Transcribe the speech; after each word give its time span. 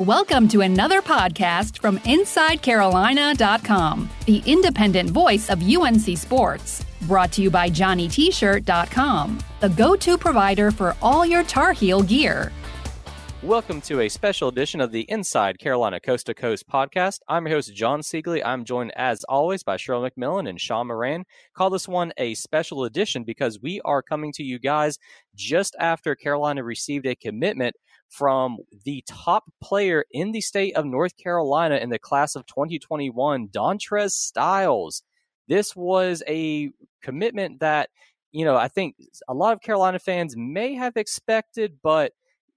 Welcome 0.00 0.48
to 0.48 0.62
another 0.62 1.00
podcast 1.02 1.78
from 1.78 1.98
InsideCarolina.com, 1.98 4.08
the 4.24 4.42
independent 4.46 5.10
voice 5.10 5.50
of 5.50 5.62
UNC 5.62 6.16
Sports. 6.16 6.82
Brought 7.02 7.32
to 7.32 7.42
you 7.42 7.50
by 7.50 7.68
JohnnyT-shirt.com, 7.68 9.38
the 9.60 9.68
go-to 9.68 10.16
provider 10.16 10.70
for 10.70 10.96
all 11.02 11.26
your 11.26 11.44
Tar 11.44 11.74
Heel 11.74 12.02
gear. 12.02 12.50
Welcome 13.42 13.80
to 13.82 14.00
a 14.00 14.10
special 14.10 14.48
edition 14.48 14.82
of 14.82 14.92
the 14.92 15.10
Inside 15.10 15.58
Carolina 15.58 15.98
Coast 15.98 16.26
to 16.26 16.34
Coast 16.34 16.68
podcast. 16.68 17.20
I'm 17.26 17.46
your 17.46 17.56
host, 17.56 17.74
John 17.74 18.02
Siegley. 18.02 18.42
I'm 18.44 18.66
joined, 18.66 18.92
as 18.96 19.24
always, 19.30 19.62
by 19.62 19.78
Sherelle 19.78 20.10
McMillan 20.10 20.46
and 20.46 20.60
Sean 20.60 20.88
Moran. 20.88 21.24
Call 21.56 21.70
this 21.70 21.88
one 21.88 22.12
a 22.18 22.34
special 22.34 22.84
edition 22.84 23.24
because 23.24 23.58
we 23.62 23.80
are 23.82 24.02
coming 24.02 24.30
to 24.34 24.42
you 24.42 24.58
guys 24.58 24.98
just 25.34 25.74
after 25.80 26.14
Carolina 26.14 26.62
received 26.62 27.06
a 27.06 27.14
commitment 27.14 27.76
from 28.10 28.58
the 28.84 29.02
top 29.08 29.44
player 29.62 30.04
in 30.12 30.32
the 30.32 30.42
state 30.42 30.76
of 30.76 30.84
North 30.84 31.16
Carolina 31.16 31.76
in 31.76 31.88
the 31.88 31.98
class 31.98 32.36
of 32.36 32.44
2021, 32.44 33.48
Dontrez 33.48 34.10
Styles. 34.10 35.02
This 35.48 35.74
was 35.74 36.22
a 36.28 36.72
commitment 37.02 37.60
that, 37.60 37.88
you 38.32 38.44
know, 38.44 38.56
I 38.56 38.68
think 38.68 38.96
a 39.26 39.34
lot 39.34 39.54
of 39.54 39.62
Carolina 39.62 39.98
fans 39.98 40.34
may 40.36 40.74
have 40.74 40.98
expected, 40.98 41.78
but 41.82 42.12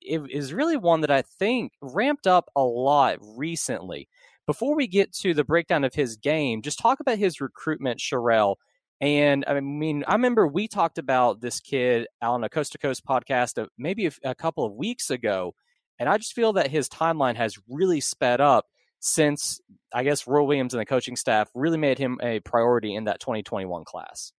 is 0.05 0.53
really 0.53 0.77
one 0.77 1.01
that 1.01 1.11
I 1.11 1.21
think 1.21 1.73
ramped 1.81 2.27
up 2.27 2.49
a 2.55 2.63
lot 2.63 3.17
recently. 3.21 4.07
Before 4.45 4.75
we 4.75 4.87
get 4.87 5.13
to 5.21 5.33
the 5.33 5.43
breakdown 5.43 5.83
of 5.83 5.93
his 5.93 6.17
game, 6.17 6.61
just 6.61 6.79
talk 6.79 6.99
about 6.99 7.17
his 7.17 7.39
recruitment, 7.39 7.99
Sherelle. 7.99 8.55
And 8.99 9.45
I 9.47 9.59
mean, 9.59 10.03
I 10.07 10.13
remember 10.13 10.47
we 10.47 10.67
talked 10.67 10.97
about 10.97 11.41
this 11.41 11.59
kid 11.59 12.07
on 12.21 12.43
a 12.43 12.49
Coast 12.49 12.73
to 12.73 12.77
Coast 12.77 13.05
podcast 13.05 13.57
of 13.57 13.69
maybe 13.77 14.09
a 14.23 14.35
couple 14.35 14.65
of 14.65 14.73
weeks 14.73 15.09
ago. 15.09 15.55
And 15.99 16.09
I 16.09 16.17
just 16.17 16.33
feel 16.33 16.53
that 16.53 16.71
his 16.71 16.89
timeline 16.89 17.35
has 17.35 17.57
really 17.69 18.01
sped 18.01 18.41
up 18.41 18.65
since 18.99 19.59
I 19.93 20.03
guess 20.03 20.27
Roy 20.27 20.43
Williams 20.43 20.73
and 20.73 20.81
the 20.81 20.85
coaching 20.85 21.15
staff 21.15 21.49
really 21.53 21.77
made 21.77 21.97
him 21.97 22.17
a 22.23 22.39
priority 22.39 22.95
in 22.95 23.05
that 23.05 23.19
2021 23.19 23.83
class. 23.83 24.31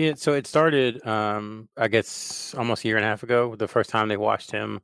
Yeah, 0.00 0.14
so 0.16 0.32
it 0.32 0.46
started, 0.46 1.06
um, 1.06 1.68
I 1.76 1.86
guess, 1.86 2.54
almost 2.56 2.86
a 2.86 2.88
year 2.88 2.96
and 2.96 3.04
a 3.04 3.08
half 3.08 3.22
ago. 3.22 3.54
The 3.54 3.68
first 3.68 3.90
time 3.90 4.08
they 4.08 4.16
watched 4.16 4.50
him 4.50 4.80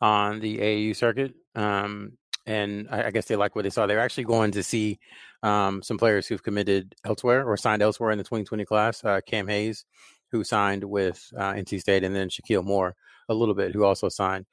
on 0.00 0.40
the 0.40 0.56
AAU 0.56 0.96
circuit, 0.96 1.34
um, 1.54 2.12
and 2.46 2.88
I, 2.90 3.08
I, 3.08 3.10
guess 3.10 3.26
they 3.26 3.36
liked 3.36 3.54
what 3.54 3.64
they 3.64 3.70
saw. 3.70 3.86
They're 3.86 4.00
actually 4.00 4.24
going 4.24 4.52
to 4.52 4.62
see 4.62 4.98
um, 5.42 5.82
some 5.82 5.98
players 5.98 6.26
who've 6.26 6.42
committed 6.42 6.94
elsewhere 7.04 7.46
or 7.46 7.58
signed 7.58 7.82
elsewhere 7.82 8.10
in 8.12 8.16
the 8.16 8.24
2020 8.24 8.64
class. 8.64 9.04
Uh, 9.04 9.20
Cam 9.26 9.48
Hayes, 9.48 9.84
who 10.32 10.42
signed 10.42 10.82
with 10.82 11.30
uh, 11.36 11.52
NC 11.52 11.82
State, 11.82 12.02
and 12.02 12.16
then 12.16 12.30
Shakeel 12.30 12.64
Moore, 12.64 12.96
a 13.28 13.34
little 13.34 13.54
bit, 13.54 13.74
who 13.74 13.84
also 13.84 14.08
signed 14.08 14.46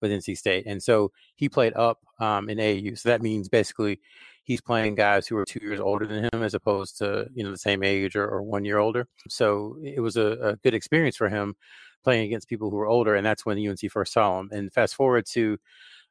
with 0.00 0.10
NC 0.10 0.38
State. 0.38 0.64
And 0.66 0.82
so 0.82 1.12
he 1.36 1.46
played 1.46 1.74
up 1.74 1.98
um, 2.20 2.48
in 2.48 2.56
AAU. 2.56 2.98
So 2.98 3.10
that 3.10 3.20
means 3.20 3.50
basically 3.50 4.00
he's 4.48 4.62
playing 4.62 4.94
guys 4.94 5.26
who 5.26 5.36
are 5.36 5.44
two 5.44 5.60
years 5.62 5.78
older 5.78 6.06
than 6.06 6.28
him 6.32 6.42
as 6.42 6.54
opposed 6.54 6.98
to 6.98 7.28
you 7.34 7.44
know 7.44 7.50
the 7.50 7.58
same 7.58 7.84
age 7.84 8.16
or, 8.16 8.26
or 8.26 8.42
one 8.42 8.64
year 8.64 8.78
older 8.78 9.06
so 9.28 9.76
it 9.84 10.00
was 10.00 10.16
a, 10.16 10.32
a, 10.42 10.56
good 10.56 10.74
experience 10.74 11.16
for 11.16 11.28
him 11.28 11.54
playing 12.02 12.26
against 12.26 12.48
people 12.48 12.70
who 12.70 12.76
were 12.76 12.88
older 12.88 13.14
and 13.14 13.24
that's 13.24 13.46
when 13.46 13.58
unc 13.68 13.78
first 13.90 14.12
saw 14.12 14.40
him 14.40 14.48
and 14.50 14.72
fast 14.72 14.94
forward 14.94 15.24
to 15.26 15.58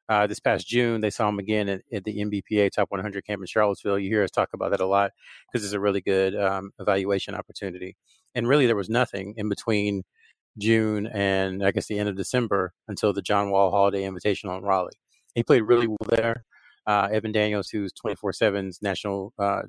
uh, 0.08 0.26
this 0.26 0.40
past 0.40 0.66
June, 0.66 1.02
they 1.02 1.10
saw 1.10 1.28
him 1.28 1.38
again 1.38 1.68
at, 1.68 1.82
at, 1.92 2.02
the 2.02 2.16
NBPA 2.16 2.70
Top 2.70 2.90
100 2.90 3.26
camp 3.26 3.42
in 3.42 3.46
Charlottesville. 3.46 3.98
You 3.98 4.08
hear 4.08 4.24
us 4.24 4.30
talk 4.30 4.48
about 4.54 4.70
that 4.70 4.80
a 4.80 4.86
lot 4.86 5.10
because 5.52 5.62
it's 5.62 5.74
a 5.74 5.80
really 5.80 6.00
good 6.00 6.34
um, 6.34 6.70
evaluation 6.78 7.34
opportunity. 7.34 7.94
And 8.34 8.48
really, 8.48 8.64
there 8.64 8.74
was 8.74 8.88
nothing 8.88 9.34
in 9.36 9.50
between 9.50 10.04
June 10.56 11.06
and 11.08 11.62
I 11.62 11.72
guess 11.72 11.88
the 11.88 11.98
end 11.98 12.08
of 12.08 12.16
December 12.16 12.72
until 12.88 13.12
the 13.12 13.20
John 13.20 13.50
Wall 13.50 13.70
Holiday 13.70 14.04
Invitational 14.04 14.56
in 14.56 14.64
Raleigh. 14.64 14.98
He 15.34 15.42
played 15.42 15.60
really 15.60 15.86
well 15.86 15.98
there 16.08 16.46
uh, 16.88 17.08
Evan 17.12 17.32
Daniels, 17.32 17.68
who's 17.68 17.92
24 17.92 18.32
7's 18.32 18.80
national 18.80 19.34
uh, 19.38 19.62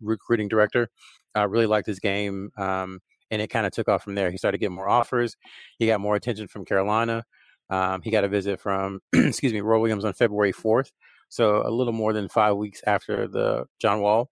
recruiting 0.00 0.48
director, 0.48 0.88
uh, 1.36 1.46
really 1.46 1.66
liked 1.66 1.86
his 1.86 2.00
game. 2.00 2.50
Um, 2.56 3.00
and 3.30 3.42
it 3.42 3.48
kind 3.48 3.66
of 3.66 3.72
took 3.72 3.88
off 3.88 4.02
from 4.02 4.14
there. 4.14 4.30
He 4.30 4.38
started 4.38 4.58
getting 4.58 4.74
more 4.74 4.88
offers. 4.88 5.36
He 5.78 5.86
got 5.86 6.00
more 6.00 6.16
attention 6.16 6.48
from 6.48 6.64
Carolina. 6.64 7.24
Um, 7.70 8.00
he 8.02 8.10
got 8.10 8.24
a 8.24 8.28
visit 8.28 8.60
from, 8.60 9.00
excuse 9.12 9.52
me, 9.52 9.60
Roy 9.60 9.78
Williams 9.78 10.04
on 10.04 10.14
February 10.14 10.52
4th. 10.52 10.90
So 11.28 11.62
a 11.66 11.70
little 11.70 11.92
more 11.92 12.12
than 12.12 12.28
five 12.28 12.56
weeks 12.56 12.80
after 12.86 13.28
the 13.28 13.66
John 13.78 14.00
Wall. 14.00 14.30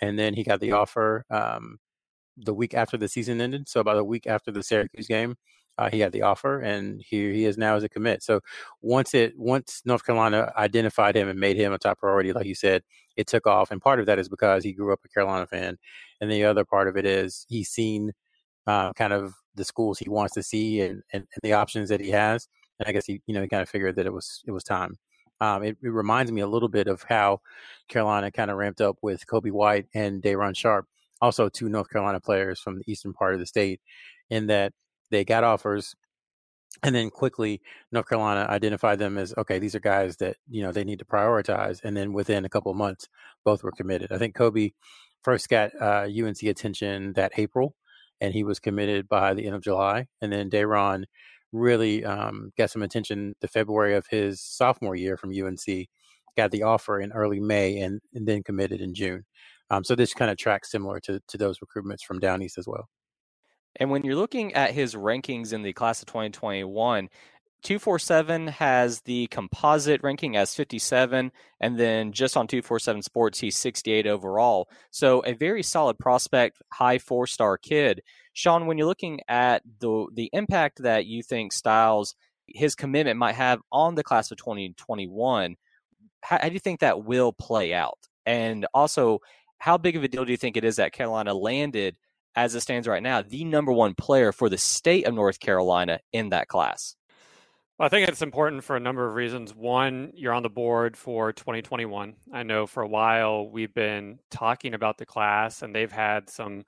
And 0.00 0.18
then 0.18 0.34
he 0.34 0.44
got 0.44 0.60
the 0.60 0.72
offer 0.72 1.24
um, 1.30 1.78
the 2.36 2.54
week 2.54 2.74
after 2.74 2.96
the 2.96 3.08
season 3.08 3.40
ended. 3.40 3.68
So 3.68 3.80
about 3.80 3.98
a 3.98 4.04
week 4.04 4.26
after 4.26 4.50
the 4.50 4.62
Syracuse 4.62 5.06
game 5.06 5.36
uh, 5.78 5.88
he 5.90 6.00
had 6.00 6.12
the 6.12 6.22
offer, 6.22 6.60
and 6.60 7.00
here 7.08 7.30
he 7.32 7.44
is 7.44 7.56
now 7.56 7.76
as 7.76 7.84
a 7.84 7.88
commit. 7.88 8.22
So 8.22 8.40
once 8.82 9.14
it 9.14 9.34
once 9.38 9.80
North 9.84 10.04
Carolina 10.04 10.52
identified 10.56 11.16
him 11.16 11.28
and 11.28 11.38
made 11.38 11.56
him 11.56 11.72
a 11.72 11.78
top 11.78 11.98
priority, 11.98 12.32
like 12.32 12.46
you 12.46 12.54
said, 12.56 12.82
it 13.16 13.28
took 13.28 13.46
off. 13.46 13.70
And 13.70 13.80
part 13.80 14.00
of 14.00 14.06
that 14.06 14.18
is 14.18 14.28
because 14.28 14.64
he 14.64 14.72
grew 14.72 14.92
up 14.92 15.00
a 15.04 15.08
Carolina 15.08 15.46
fan, 15.46 15.78
and 16.20 16.30
the 16.30 16.44
other 16.44 16.64
part 16.64 16.88
of 16.88 16.96
it 16.96 17.06
is 17.06 17.46
he's 17.48 17.68
seen 17.68 18.12
uh, 18.66 18.92
kind 18.94 19.12
of 19.12 19.34
the 19.54 19.64
schools 19.64 19.98
he 19.98 20.08
wants 20.08 20.34
to 20.34 20.42
see 20.42 20.80
and, 20.80 21.02
and, 21.12 21.26
and, 21.34 21.40
the 21.42 21.54
options 21.54 21.88
that 21.88 22.00
he 22.00 22.10
has. 22.10 22.48
And 22.78 22.88
I 22.88 22.92
guess 22.92 23.06
he 23.06 23.22
you 23.26 23.34
know 23.34 23.42
he 23.42 23.48
kind 23.48 23.62
of 23.62 23.68
figured 23.68 23.96
that 23.96 24.06
it 24.06 24.12
was 24.12 24.42
it 24.46 24.50
was 24.50 24.64
time. 24.64 24.96
Um, 25.40 25.62
it, 25.62 25.76
it, 25.82 25.88
reminds 25.88 26.32
me 26.32 26.40
a 26.40 26.48
little 26.48 26.68
bit 26.68 26.88
of 26.88 27.04
how 27.08 27.40
Carolina 27.88 28.32
kind 28.32 28.50
of 28.50 28.56
ramped 28.56 28.80
up 28.80 28.96
with 29.02 29.24
Coby 29.26 29.52
White 29.52 29.86
and 29.94 30.20
Day'Ron 30.20 30.52
Sharpe, 30.52 30.86
also 31.22 31.48
two 31.48 31.68
North 31.68 31.88
Carolina 31.90 32.18
players 32.18 32.58
from 32.58 32.78
the 32.78 32.90
eastern 32.90 33.12
part 33.12 33.34
of 33.34 33.40
the 33.40 33.46
state, 33.46 33.80
in 34.30 34.48
that 34.48 34.72
they 35.10 35.24
got 35.24 35.44
offers 35.44 35.94
and 36.82 36.94
then 36.94 37.10
quickly 37.10 37.60
north 37.92 38.08
carolina 38.08 38.46
identified 38.48 38.98
them 38.98 39.18
as 39.18 39.34
okay 39.36 39.58
these 39.58 39.74
are 39.74 39.80
guys 39.80 40.16
that 40.16 40.36
you 40.48 40.62
know 40.62 40.72
they 40.72 40.84
need 40.84 40.98
to 40.98 41.04
prioritize 41.04 41.80
and 41.82 41.96
then 41.96 42.12
within 42.12 42.44
a 42.44 42.48
couple 42.48 42.70
of 42.70 42.76
months 42.76 43.08
both 43.44 43.62
were 43.62 43.72
committed. 43.72 44.12
I 44.12 44.18
think 44.18 44.36
coby 44.36 44.74
first 45.22 45.48
got 45.48 45.70
uh, 45.80 46.06
unc 46.06 46.42
attention 46.42 47.12
that 47.14 47.32
april 47.36 47.74
and 48.20 48.34
he 48.34 48.44
was 48.44 48.58
committed 48.58 49.08
by 49.08 49.34
the 49.34 49.46
end 49.46 49.54
of 49.54 49.62
july 49.62 50.06
and 50.20 50.32
then 50.32 50.48
Day'Ron 50.48 51.04
really 51.52 52.04
um, 52.04 52.52
got 52.58 52.70
some 52.70 52.82
attention 52.82 53.34
the 53.40 53.48
february 53.48 53.94
of 53.96 54.06
his 54.08 54.40
sophomore 54.40 54.96
year 54.96 55.16
from 55.16 55.32
unc 55.32 55.88
got 56.36 56.50
the 56.50 56.62
offer 56.62 57.00
in 57.00 57.10
early 57.12 57.40
may 57.40 57.78
and, 57.80 58.00
and 58.14 58.28
then 58.28 58.42
committed 58.42 58.80
in 58.80 58.94
june. 58.94 59.24
Um, 59.70 59.84
so 59.84 59.94
this 59.94 60.14
kind 60.14 60.30
of 60.30 60.38
tracks 60.38 60.70
similar 60.70 61.00
to, 61.00 61.20
to 61.28 61.36
those 61.36 61.58
recruitments 61.58 62.02
from 62.06 62.20
down 62.20 62.42
east 62.42 62.58
as 62.58 62.66
well 62.66 62.88
and 63.78 63.90
when 63.90 64.02
you're 64.02 64.16
looking 64.16 64.54
at 64.54 64.72
his 64.72 64.94
rankings 64.94 65.52
in 65.52 65.62
the 65.62 65.72
class 65.72 66.00
of 66.00 66.06
2021, 66.06 67.08
247 67.62 68.46
has 68.48 69.00
the 69.00 69.26
composite 69.28 70.02
ranking 70.02 70.36
as 70.36 70.54
57, 70.54 71.32
and 71.60 71.78
then 71.78 72.12
just 72.12 72.36
on 72.36 72.46
247 72.46 73.02
Sports, 73.02 73.40
he's 73.40 73.56
68 73.56 74.06
overall. 74.06 74.68
So 74.90 75.20
a 75.20 75.32
very 75.32 75.62
solid 75.62 75.98
prospect, 75.98 76.62
high 76.72 76.98
four 76.98 77.26
star 77.26 77.58
kid. 77.58 78.02
Sean, 78.32 78.66
when 78.66 78.78
you're 78.78 78.86
looking 78.86 79.20
at 79.28 79.62
the 79.80 80.06
the 80.14 80.30
impact 80.32 80.82
that 80.82 81.06
you 81.06 81.22
think 81.22 81.52
Styles 81.52 82.14
his 82.48 82.74
commitment 82.74 83.18
might 83.18 83.34
have 83.34 83.60
on 83.70 83.94
the 83.94 84.02
class 84.02 84.30
of 84.30 84.38
2021, 84.38 85.56
how, 86.22 86.38
how 86.40 86.48
do 86.48 86.54
you 86.54 86.60
think 86.60 86.80
that 86.80 87.04
will 87.04 87.32
play 87.32 87.74
out? 87.74 87.98
And 88.26 88.66
also, 88.74 89.20
how 89.58 89.78
big 89.78 89.96
of 89.96 90.04
a 90.04 90.08
deal 90.08 90.24
do 90.24 90.30
you 90.30 90.36
think 90.36 90.56
it 90.56 90.64
is 90.64 90.76
that 90.76 90.92
Carolina 90.92 91.34
landed 91.34 91.96
as 92.38 92.54
it 92.54 92.60
stands 92.60 92.86
right 92.86 93.02
now, 93.02 93.22
the 93.22 93.44
number 93.44 93.72
one 93.72 93.94
player 93.94 94.32
for 94.32 94.48
the 94.48 94.58
state 94.58 95.06
of 95.06 95.14
North 95.14 95.40
Carolina 95.40 95.98
in 96.12 96.30
that 96.30 96.48
class? 96.48 96.94
Well, 97.78 97.86
I 97.86 97.88
think 97.88 98.08
it's 98.08 98.22
important 98.22 98.64
for 98.64 98.76
a 98.76 98.80
number 98.80 99.08
of 99.08 99.14
reasons. 99.14 99.54
One, 99.54 100.12
you're 100.14 100.32
on 100.32 100.42
the 100.42 100.48
board 100.48 100.96
for 100.96 101.32
2021. 101.32 102.14
I 102.32 102.42
know 102.42 102.66
for 102.66 102.82
a 102.82 102.88
while 102.88 103.48
we've 103.48 103.74
been 103.74 104.18
talking 104.30 104.74
about 104.74 104.98
the 104.98 105.06
class, 105.06 105.62
and 105.62 105.74
they've 105.74 105.90
had 105.90 106.30
some 106.30 106.64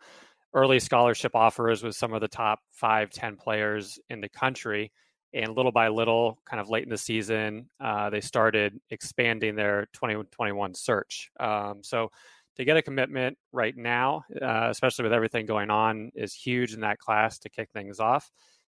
early 0.54 0.80
scholarship 0.80 1.34
offers 1.34 1.82
with 1.82 1.94
some 1.94 2.12
of 2.12 2.20
the 2.20 2.28
top 2.28 2.60
five, 2.72 3.10
10 3.10 3.36
players 3.36 3.98
in 4.08 4.20
the 4.20 4.28
country. 4.28 4.92
And 5.32 5.54
little 5.54 5.70
by 5.70 5.88
little, 5.88 6.40
kind 6.44 6.60
of 6.60 6.68
late 6.68 6.82
in 6.82 6.90
the 6.90 6.98
season, 6.98 7.68
uh, 7.80 8.10
they 8.10 8.20
started 8.20 8.80
expanding 8.90 9.54
their 9.54 9.86
2021 9.92 10.74
search. 10.74 11.30
Um, 11.38 11.82
so 11.84 12.10
to 12.56 12.64
get 12.64 12.76
a 12.76 12.82
commitment 12.82 13.38
right 13.52 13.76
now, 13.76 14.24
uh, 14.40 14.68
especially 14.70 15.04
with 15.04 15.12
everything 15.12 15.46
going 15.46 15.70
on, 15.70 16.10
is 16.14 16.34
huge 16.34 16.74
in 16.74 16.80
that 16.80 16.98
class 16.98 17.38
to 17.40 17.48
kick 17.48 17.70
things 17.72 18.00
off. 18.00 18.30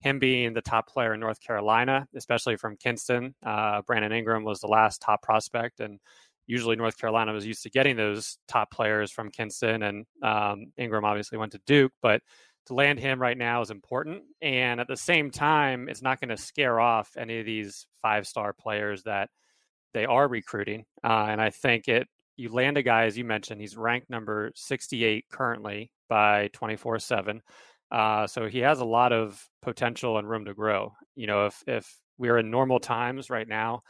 him 0.00 0.18
being 0.18 0.54
the 0.54 0.62
top 0.62 0.88
player 0.88 1.14
in 1.14 1.20
North 1.20 1.40
Carolina, 1.40 2.06
especially 2.16 2.56
from 2.56 2.76
Kinston. 2.76 3.34
Uh, 3.44 3.82
Brandon 3.82 4.12
Ingram 4.12 4.44
was 4.44 4.60
the 4.60 4.66
last 4.66 5.00
top 5.02 5.22
prospect, 5.22 5.80
and 5.80 6.00
usually 6.46 6.76
North 6.76 6.98
Carolina 6.98 7.32
was 7.32 7.46
used 7.46 7.62
to 7.62 7.70
getting 7.70 7.96
those 7.96 8.38
top 8.48 8.70
players 8.70 9.10
from 9.12 9.30
Kinston, 9.30 9.82
and 9.82 10.06
um, 10.22 10.72
Ingram 10.78 11.04
obviously 11.04 11.38
went 11.38 11.52
to 11.52 11.60
Duke, 11.66 11.92
but 12.02 12.22
to 12.66 12.74
land 12.74 12.98
him 12.98 13.20
right 13.20 13.36
now 13.36 13.60
is 13.60 13.70
important. 13.70 14.22
And 14.40 14.80
at 14.80 14.88
the 14.88 14.96
same 14.96 15.30
time, 15.30 15.88
it's 15.88 16.02
not 16.02 16.20
going 16.20 16.28
to 16.30 16.36
scare 16.36 16.80
off 16.80 17.10
any 17.16 17.40
of 17.40 17.46
these 17.46 17.86
five 18.00 18.26
star 18.26 18.52
players 18.52 19.02
that 19.04 19.28
they 19.92 20.04
are 20.06 20.28
recruiting. 20.28 20.84
Uh, 21.02 21.26
and 21.30 21.40
I 21.40 21.50
think 21.50 21.88
it, 21.88 22.06
you 22.36 22.50
land 22.50 22.78
a 22.78 22.82
guy, 22.82 23.04
as 23.04 23.18
you 23.18 23.24
mentioned, 23.24 23.60
he's 23.60 23.76
ranked 23.76 24.10
number 24.10 24.50
68 24.54 25.26
currently 25.30 25.90
by 26.08 26.48
24 26.52 26.98
7. 26.98 27.42
Uh, 27.90 28.26
so 28.26 28.46
he 28.46 28.58
has 28.60 28.80
a 28.80 28.84
lot 28.84 29.12
of 29.12 29.44
potential 29.62 30.18
and 30.18 30.28
room 30.28 30.44
to 30.44 30.54
grow. 30.54 30.92
You 31.16 31.26
know, 31.26 31.46
if, 31.46 31.62
if 31.66 31.96
we're 32.18 32.38
in 32.38 32.50
normal 32.50 32.78
times 32.78 33.30
right 33.30 33.48
now, 33.48 33.82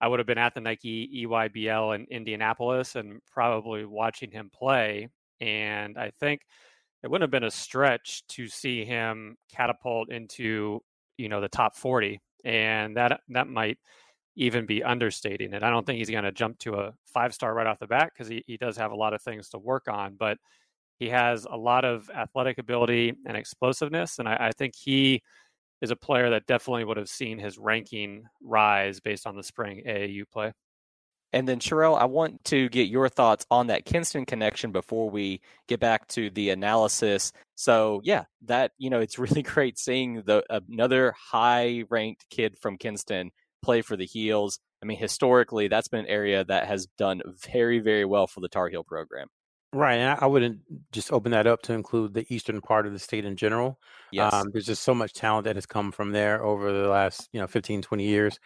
I 0.00 0.08
would 0.08 0.18
have 0.18 0.26
been 0.26 0.38
at 0.38 0.54
the 0.54 0.60
Nike 0.60 1.26
EYBL 1.26 1.94
in 1.94 2.06
Indianapolis 2.10 2.96
and 2.96 3.20
probably 3.30 3.84
watching 3.84 4.32
him 4.32 4.50
play. 4.52 5.08
And 5.40 5.96
I 5.96 6.10
think 6.18 6.40
it 7.02 7.10
wouldn't 7.10 7.22
have 7.22 7.30
been 7.30 7.46
a 7.46 7.50
stretch 7.50 8.26
to 8.28 8.48
see 8.48 8.84
him 8.84 9.36
catapult 9.54 10.10
into, 10.10 10.80
you 11.18 11.28
know, 11.28 11.40
the 11.40 11.48
top 11.48 11.76
40. 11.76 12.20
And 12.44 12.96
that 12.96 13.20
that 13.28 13.48
might 13.48 13.78
even 14.36 14.66
be 14.66 14.82
understating 14.82 15.52
it. 15.52 15.62
I 15.62 15.70
don't 15.70 15.84
think 15.84 15.98
he's 15.98 16.10
going 16.10 16.24
to 16.24 16.32
jump 16.32 16.58
to 16.60 16.74
a 16.74 16.94
five 17.06 17.34
star 17.34 17.54
right 17.54 17.66
off 17.66 17.78
the 17.78 17.86
bat 17.86 18.10
because 18.12 18.28
he, 18.28 18.42
he 18.46 18.56
does 18.56 18.76
have 18.76 18.92
a 18.92 18.96
lot 18.96 19.14
of 19.14 19.22
things 19.22 19.48
to 19.50 19.58
work 19.58 19.88
on, 19.88 20.14
but 20.18 20.38
he 20.98 21.08
has 21.08 21.46
a 21.50 21.56
lot 21.56 21.84
of 21.84 22.08
athletic 22.14 22.58
ability 22.58 23.14
and 23.26 23.36
explosiveness. 23.36 24.18
And 24.18 24.28
I, 24.28 24.36
I 24.48 24.50
think 24.52 24.74
he 24.74 25.22
is 25.80 25.90
a 25.90 25.96
player 25.96 26.30
that 26.30 26.46
definitely 26.46 26.84
would 26.84 26.96
have 26.96 27.08
seen 27.08 27.38
his 27.38 27.58
ranking 27.58 28.24
rise 28.40 29.00
based 29.00 29.26
on 29.26 29.36
the 29.36 29.42
spring 29.42 29.82
AAU 29.86 30.22
play. 30.30 30.52
And 31.34 31.48
then, 31.48 31.60
Sherelle, 31.60 31.98
I 31.98 32.04
want 32.04 32.44
to 32.44 32.68
get 32.68 32.88
your 32.88 33.08
thoughts 33.08 33.46
on 33.50 33.68
that 33.68 33.86
Kinston 33.86 34.26
connection 34.26 34.70
before 34.70 35.08
we 35.08 35.40
get 35.66 35.80
back 35.80 36.06
to 36.08 36.28
the 36.30 36.50
analysis. 36.50 37.32
So, 37.54 38.02
yeah, 38.04 38.24
that 38.42 38.72
you 38.76 38.90
know, 38.90 39.00
it's 39.00 39.18
really 39.18 39.42
great 39.42 39.78
seeing 39.78 40.22
the 40.26 40.44
another 40.50 41.14
high-ranked 41.18 42.26
kid 42.28 42.56
from 42.60 42.76
Kinston 42.76 43.30
play 43.62 43.82
for 43.82 43.96
the 43.96 44.06
Heels. 44.06 44.58
I 44.82 44.86
mean, 44.86 44.98
historically, 44.98 45.68
that's 45.68 45.88
been 45.88 46.00
an 46.00 46.06
area 46.06 46.44
that 46.44 46.66
has 46.66 46.86
done 46.98 47.22
very, 47.52 47.78
very 47.78 48.04
well 48.04 48.26
for 48.26 48.40
the 48.40 48.48
Tar 48.48 48.68
Heel 48.68 48.84
program. 48.84 49.28
Right. 49.74 49.94
And 49.94 50.18
I 50.20 50.26
wouldn't 50.26 50.60
just 50.92 51.12
open 51.12 51.32
that 51.32 51.46
up 51.46 51.62
to 51.62 51.72
include 51.72 52.12
the 52.12 52.26
eastern 52.28 52.60
part 52.60 52.86
of 52.86 52.92
the 52.92 52.98
state 52.98 53.24
in 53.24 53.36
general. 53.36 53.78
Yes. 54.10 54.32
Um, 54.32 54.50
there's 54.52 54.66
just 54.66 54.82
so 54.82 54.94
much 54.94 55.14
talent 55.14 55.44
that 55.44 55.56
has 55.56 55.64
come 55.64 55.92
from 55.92 56.12
there 56.12 56.44
over 56.44 56.72
the 56.72 56.88
last, 56.88 57.30
you 57.32 57.40
know, 57.40 57.46
15, 57.46 57.80
20 57.80 58.04
years 58.04 58.38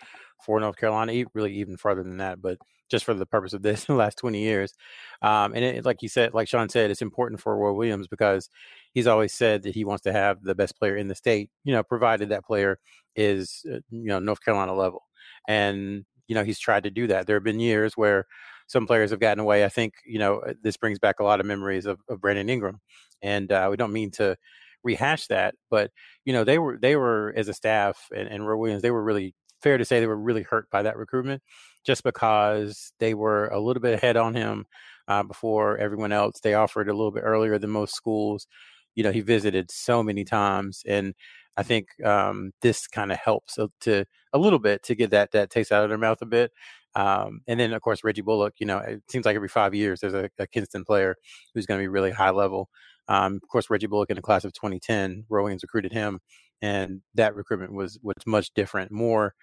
for 0.45 0.61
North 0.61 0.77
Carolina, 0.77 1.25
really 1.35 1.55
even 1.55 1.77
farther 1.77 2.05
than 2.05 2.19
that, 2.19 2.41
but 2.41 2.59
just 2.89 3.05
for 3.05 3.15
the 3.15 3.27
purpose 3.27 3.53
of 3.53 3.63
this, 3.63 3.85
the 3.85 3.95
last 3.95 4.19
20 4.19 4.41
years. 4.41 4.75
Um, 5.23 5.55
and 5.55 5.65
it, 5.65 5.85
like 5.85 6.03
you 6.03 6.09
said, 6.09 6.35
like 6.35 6.49
Sean 6.49 6.69
said, 6.69 6.91
it's 6.91 7.03
important 7.03 7.41
for 7.41 7.57
Roy 7.57 7.73
Williams 7.73 8.07
because 8.07 8.49
he's 8.93 9.07
always 9.07 9.35
said 9.35 9.65
that 9.65 9.75
he 9.75 9.85
wants 9.85 10.03
to 10.05 10.13
have 10.13 10.43
the 10.43 10.55
best 10.55 10.79
player 10.79 10.97
in 10.97 11.09
the 11.09 11.15
state, 11.15 11.51
you 11.65 11.73
know, 11.73 11.83
provided 11.83 12.29
that 12.29 12.45
player 12.45 12.79
is, 13.17 13.65
uh, 13.69 13.79
you 13.91 14.07
know, 14.07 14.21
North 14.21 14.45
Carolina 14.45 14.75
level. 14.75 15.03
And, 15.48 16.04
you 16.28 16.34
know, 16.34 16.44
he's 16.44 16.58
tried 16.58 16.84
to 16.84 16.90
do 16.90 17.06
that. 17.08 17.26
There 17.26 17.37
have 17.37 17.44
been 17.44 17.60
years 17.60 17.96
where 17.96 18.26
some 18.66 18.87
players 18.87 19.10
have 19.10 19.20
gotten 19.20 19.40
away. 19.40 19.64
I 19.64 19.69
think 19.69 19.94
you 20.04 20.19
know 20.19 20.38
uh, 20.40 20.54
this 20.62 20.76
brings 20.76 20.98
back 20.98 21.20
a 21.20 21.25
lot 21.25 21.40
of 21.40 21.46
memories 21.46 21.87
of, 21.87 22.00
of 22.08 22.20
Brandon 22.20 22.48
Ingram, 22.50 22.81
and 23.22 23.50
uh, 23.50 23.69
we 23.70 23.76
don't 23.76 23.93
mean 23.93 24.10
to 24.12 24.37
rehash 24.84 25.26
that, 25.28 25.54
but 25.70 25.90
you 26.25 26.32
know 26.32 26.44
they 26.44 26.58
were 26.58 26.78
they 26.81 26.96
were 26.96 27.32
as 27.37 27.48
a 27.48 27.54
staff 27.54 28.08
and, 28.14 28.28
and 28.28 28.46
Roy 28.46 28.56
Williams 28.56 28.82
they 28.82 28.90
were 28.90 29.02
really 29.02 29.34
fair 29.62 29.78
to 29.78 29.84
say 29.84 30.00
they 30.00 30.06
were 30.06 30.16
really 30.16 30.43
hurt 30.43 30.69
by 30.70 30.82
that 30.82 30.96
recruitment, 30.96 31.43
just 31.84 32.02
because 32.04 32.93
they 32.98 33.14
were 33.14 33.48
a 33.48 33.60
little 33.60 33.81
bit 33.81 33.94
ahead 33.94 34.16
on 34.16 34.34
him 34.34 34.66
uh, 35.08 35.22
before 35.22 35.78
everyone 35.78 36.12
else. 36.12 36.40
They 36.40 36.54
offered 36.54 36.88
a 36.88 36.94
little 36.94 37.12
bit 37.12 37.22
earlier 37.25 37.58
than 37.58 37.70
most 37.70 37.94
schools. 37.94 38.46
You 38.94 39.04
know 39.04 39.12
he 39.12 39.20
visited 39.20 39.70
so 39.70 40.02
many 40.02 40.25
times 40.25 40.82
and. 40.87 41.14
I 41.56 41.62
think 41.62 41.88
um, 42.05 42.53
this 42.61 42.87
kind 42.87 43.11
of 43.12 43.19
helps 43.19 43.58
to 43.81 44.06
a 44.32 44.38
little 44.38 44.58
bit 44.58 44.82
to 44.85 44.94
get 44.94 45.11
that 45.11 45.32
that 45.32 45.50
taste 45.50 45.73
out 45.73 45.85
of 45.85 45.88
their 45.88 45.99
mouth 45.99 46.19
a 46.23 46.26
bit, 46.26 46.53
um, 46.97 47.43
and 47.47 47.61
then, 47.61 47.75
of 47.75 47.82
course, 47.82 48.03
Reggie 48.03 48.23
Bullock, 48.23 48.55
you 48.58 48.67
know, 48.67 48.79
it 48.79 49.03
seems 49.11 49.26
like 49.26 49.37
every 49.37 49.49
five 49.49 49.75
years 49.75 50.00
there's 50.00 50.14
a, 50.14 50.31
a 50.38 50.47
Kinston 50.47 50.82
player 50.82 51.14
who's 51.55 51.67
going 51.67 51.79
to 51.79 51.82
be 51.82 51.88
really 51.88 52.11
high 52.11 52.31
level. 52.31 52.70
Um, 53.06 53.35
of 53.35 53.49
course, 53.50 53.69
Reggie 53.69 53.87
Bullock 53.87 54.08
in 54.08 54.17
the 54.17 54.23
class 54.23 54.44
of 54.44 54.55
2010, 54.55 55.26
Williams 55.29 55.62
recruited 55.62 55.93
him, 55.93 56.20
and 56.62 57.03
that 57.14 57.37
recruitment 57.37 57.75
was 57.75 57.99
was 58.03 58.14
much 58.26 58.53
different, 58.55 58.91
more 58.91 59.35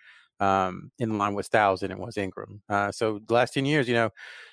um, 0.44 0.92
in 1.00 1.18
line 1.18 1.34
with 1.34 1.46
Styles 1.46 1.80
than 1.80 1.92
it 1.92 1.98
was 2.00 2.18
Ingram. 2.18 2.62
Uh, 2.70 2.92
so 2.92 3.20
the 3.26 3.34
last 3.34 3.54
10 3.54 3.66
years, 3.66 3.88
you 3.88 3.94
know, 3.94 4.10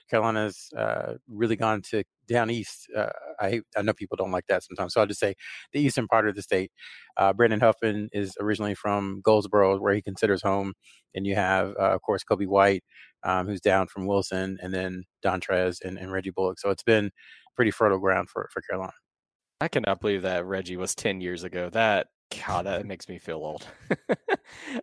Carolina's 0.09 0.71
uh, 0.77 1.15
really 1.29 1.57
gone 1.57 1.83
to 1.91 2.05
down 2.29 2.51
east. 2.51 2.89
Uh, 2.97 3.11
I 3.41 3.61
I 3.77 3.83
know 3.83 3.93
people 3.93 4.17
don't 4.17 4.33
like 4.33 4.47
that 4.49 4.63
sometimes, 4.65 4.95
so 4.95 5.01
I'll 5.01 5.07
just 5.07 5.21
say 5.21 5.35
the 5.73 5.81
eastern 5.81 6.09
part 6.09 6.29
of 6.29 6.35
the 6.35 6.43
state. 6.43 6.73
Uh, 7.17 7.33
Brandon 7.33 7.61
Huffman 7.61 8.09
is 8.13 8.35
originally 8.41 8.75
from 8.75 9.21
Goldsboro, 9.25 9.79
where 9.79 9.95
he 9.95 10.03
considers 10.03 10.43
home, 10.43 10.75
and 11.15 11.27
you 11.27 11.37
have, 11.37 11.71
uh, 11.79 11.93
of 11.95 12.03
course, 12.03 12.23
Coby 12.29 12.47
White, 12.47 12.83
um, 13.23 13.47
who's 13.47 13.61
down 13.61 13.87
from 13.87 14.07
Wilson, 14.07 14.59
and 14.63 14.75
then 14.75 15.05
Dontrez 15.25 15.79
and, 15.85 15.97
and 15.99 16.13
Reggie 16.13 16.31
Bullock. 16.31 16.59
So 16.59 16.71
it's 16.71 16.83
been 16.83 17.11
pretty 17.55 17.71
fertile 17.71 17.99
ground 17.99 18.31
for 18.31 18.49
for 18.53 18.63
Carolina. 18.63 18.93
I 19.61 19.69
cannot 19.69 20.01
believe 20.01 20.23
that 20.23 20.47
Reggie 20.47 20.77
was 20.77 20.95
10 20.95 21.21
years 21.21 21.45
ago. 21.45 21.69
That 21.71 22.09
God, 22.47 22.67
that 22.67 22.87
makes 22.87 23.09
me 23.09 23.19
feel 23.19 23.37
old. 23.37 23.67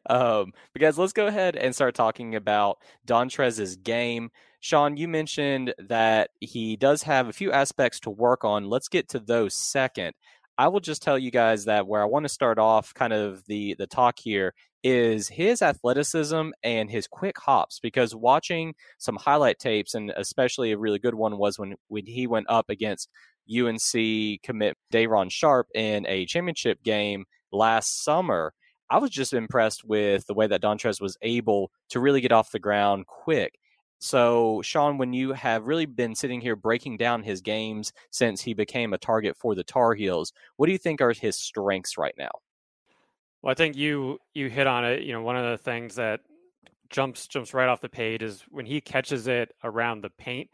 um, 0.09 0.53
but 0.73 0.79
guys, 0.79 0.97
let's 0.97 1.13
go 1.13 1.27
ahead 1.27 1.55
and 1.55 1.73
start 1.73 1.95
talking 1.95 2.35
about 2.35 2.79
Dontrez's 3.05 3.77
game. 3.77 4.31
Sean, 4.59 4.97
you 4.97 5.07
mentioned 5.07 5.73
that 5.77 6.31
he 6.41 6.75
does 6.75 7.03
have 7.03 7.27
a 7.27 7.33
few 7.33 7.51
aspects 7.51 7.99
to 8.01 8.09
work 8.09 8.43
on. 8.43 8.69
Let's 8.69 8.89
get 8.89 9.09
to 9.09 9.19
those 9.19 9.55
second. 9.55 10.13
I 10.57 10.67
will 10.69 10.79
just 10.79 11.03
tell 11.03 11.17
you 11.17 11.29
guys 11.29 11.65
that 11.65 11.87
where 11.87 12.01
I 12.01 12.05
want 12.05 12.25
to 12.25 12.29
start 12.29 12.57
off 12.57 12.93
kind 12.93 13.13
of 13.13 13.45
the 13.45 13.75
the 13.77 13.85
talk 13.85 14.17
here 14.17 14.53
is 14.83 15.27
his 15.27 15.61
athleticism 15.61 16.49
and 16.63 16.89
his 16.89 17.07
quick 17.07 17.37
hops 17.37 17.79
because 17.79 18.15
watching 18.15 18.73
some 18.97 19.17
highlight 19.17 19.59
tapes 19.59 19.93
and 19.93 20.11
especially 20.15 20.71
a 20.71 20.77
really 20.77 20.99
good 20.99 21.13
one 21.13 21.37
was 21.37 21.59
when 21.59 21.75
when 21.89 22.05
he 22.05 22.25
went 22.25 22.47
up 22.49 22.69
against 22.69 23.09
UNC 23.49 24.41
commit 24.43 24.77
Day'Ron 24.91 25.29
Sharpe 25.29 25.67
in 25.75 26.05
a 26.07 26.25
championship 26.25 26.81
game 26.83 27.25
last 27.51 28.03
summer. 28.03 28.53
I 28.89 28.99
was 28.99 29.09
just 29.09 29.33
impressed 29.33 29.83
with 29.83 30.25
the 30.27 30.33
way 30.33 30.47
that 30.47 30.61
Dontrez 30.61 31.01
was 31.01 31.17
able 31.21 31.71
to 31.89 31.99
really 31.99 32.21
get 32.21 32.31
off 32.31 32.51
the 32.51 32.59
ground 32.59 33.05
quick. 33.07 33.59
So, 33.99 34.61
Sean, 34.61 34.97
when 34.97 35.11
you 35.11 35.33
have 35.33 35.67
really 35.67 35.87
been 35.87 36.13
sitting 36.13 36.39
here 36.39 36.55
breaking 36.55 36.97
down 36.97 37.23
his 37.23 37.41
games 37.41 37.91
since 38.11 38.41
he 38.41 38.53
became 38.53 38.93
a 38.93 38.97
target 38.97 39.35
for 39.35 39.55
the 39.55 39.63
Tar 39.63 39.95
Heels, 39.95 40.33
what 40.55 40.67
do 40.67 40.71
you 40.71 40.77
think 40.77 41.01
are 41.01 41.13
his 41.13 41.35
strengths 41.35 41.97
right 41.97 42.13
now? 42.17 42.29
Well, 43.41 43.51
I 43.51 43.55
think 43.55 43.75
you 43.75 44.19
you 44.33 44.49
hit 44.49 44.67
on 44.67 44.85
it. 44.85 45.03
You 45.03 45.13
know, 45.13 45.21
one 45.21 45.35
of 45.35 45.49
the 45.49 45.57
things 45.57 45.95
that 45.95 46.21
jumps 46.89 47.27
jumps 47.27 47.53
right 47.53 47.67
off 47.67 47.81
the 47.81 47.89
page 47.89 48.21
is 48.21 48.43
when 48.49 48.65
he 48.65 48.81
catches 48.81 49.27
it 49.27 49.51
around 49.63 50.03
the 50.03 50.09
paint. 50.11 50.49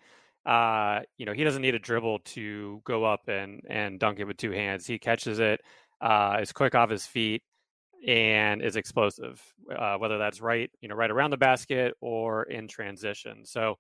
Uh, 0.46 1.02
you 1.18 1.26
know, 1.26 1.34
he 1.34 1.44
doesn't 1.44 1.62
need 1.62 1.76
a 1.76 1.80
dribble 1.80 2.20
to 2.20 2.82
go 2.86 3.04
up 3.04 3.28
and 3.28 3.62
and 3.70 4.00
dunk 4.00 4.20
it 4.20 4.26
with 4.26 4.38
two 4.38 4.52
hands. 4.52 4.86
He 4.86 5.00
catches 5.00 5.40
it, 5.40 5.62
uh, 6.04 6.38
is 6.42 6.52
quick 6.52 6.76
off 6.76 6.92
his 6.92 7.08
feet, 7.08 7.42
and 8.06 8.62
is 8.62 8.76
explosive, 8.76 9.42
uh, 9.76 9.96
whether 9.98 10.18
that's 10.18 10.42
right, 10.42 10.70
you 10.82 10.90
know, 10.90 10.96
right 10.96 11.10
around 11.10 11.32
the 11.32 11.38
basket 11.38 11.96
or 12.02 12.44
in 12.44 12.68
transition. 12.68 13.46
So 13.46 13.78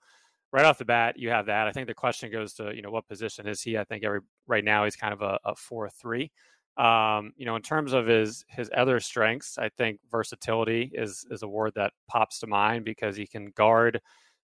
right 0.53 0.65
off 0.65 0.77
the 0.77 0.85
bat, 0.85 1.19
you 1.19 1.29
have 1.29 1.47
that. 1.47 1.67
I 1.67 1.71
think 1.71 1.87
the 1.87 1.93
question 1.93 2.31
goes 2.31 2.53
to, 2.53 2.73
you 2.73 2.81
know, 2.81 2.91
what 2.91 3.07
position 3.07 3.47
is 3.47 3.61
he? 3.61 3.77
I 3.77 3.83
think 3.83 4.05
every 4.05 4.21
right 4.47 4.63
now 4.63 4.85
he's 4.85 4.95
kind 4.95 5.13
of 5.13 5.21
a, 5.21 5.37
a 5.43 5.55
four 5.55 5.89
three. 5.89 6.31
Um, 6.77 7.33
you 7.35 7.45
know, 7.45 7.55
in 7.55 7.61
terms 7.61 7.93
of 7.93 8.07
his 8.07 8.45
his 8.47 8.71
other 8.75 8.99
strengths, 8.99 9.57
I 9.57 9.69
think 9.69 9.99
versatility 10.09 10.91
is 10.93 11.25
is 11.29 11.43
a 11.43 11.47
word 11.47 11.73
that 11.75 11.91
pops 12.07 12.39
to 12.39 12.47
mind 12.47 12.85
because 12.85 13.17
he 13.17 13.27
can 13.27 13.51
guard 13.55 13.99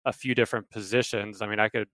a 0.07 0.13
few 0.13 0.35
different 0.35 0.71
positions. 0.71 1.43
I 1.43 1.47
mean, 1.47 1.61
I 1.61 1.69
could 1.69 1.89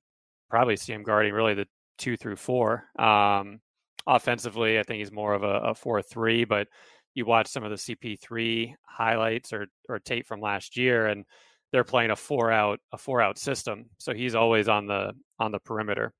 probably 0.49 0.77
see 0.77 0.93
him 0.93 1.03
guarding 1.03 1.35
really 1.35 1.55
the 1.55 1.67
two 1.99 2.17
through 2.17 2.37
four. 2.37 2.85
Um, 2.99 3.61
offensively, 4.07 4.79
I 4.79 4.83
think 4.83 4.99
he's 4.99 5.13
more 5.13 5.35
of 5.35 5.43
a, 5.43 5.71
a 5.71 5.75
four 5.75 6.03
three, 6.03 6.45
but 6.45 6.69
you 7.15 7.27
watch 7.27 7.49
some 7.49 7.65
of 7.65 7.71
the 7.71 7.77
CP3 7.77 8.75
highlights 8.87 9.53
or 9.53 9.67
or 9.89 9.99
tape 9.99 10.27
from 10.27 10.41
last 10.41 10.77
year, 10.77 11.07
and 11.07 11.25
they're 11.73 11.85
playing 11.85 12.11
a 12.11 12.17
four 12.17 12.51
out 12.51 12.81
a 12.93 12.99
four 12.99 13.21
out 13.21 13.39
system. 13.39 13.87
So 13.99 14.13
he's 14.15 14.35
always 14.35 14.69
on 14.69 14.87
the 14.87 15.13
on 15.39 15.53
the 15.53 15.61
perimeter. 15.61 16.13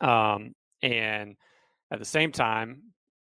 Um, 0.00 0.52
and 0.82 1.36
at 1.90 1.98
the 1.98 2.04
same 2.04 2.32
time, 2.32 2.82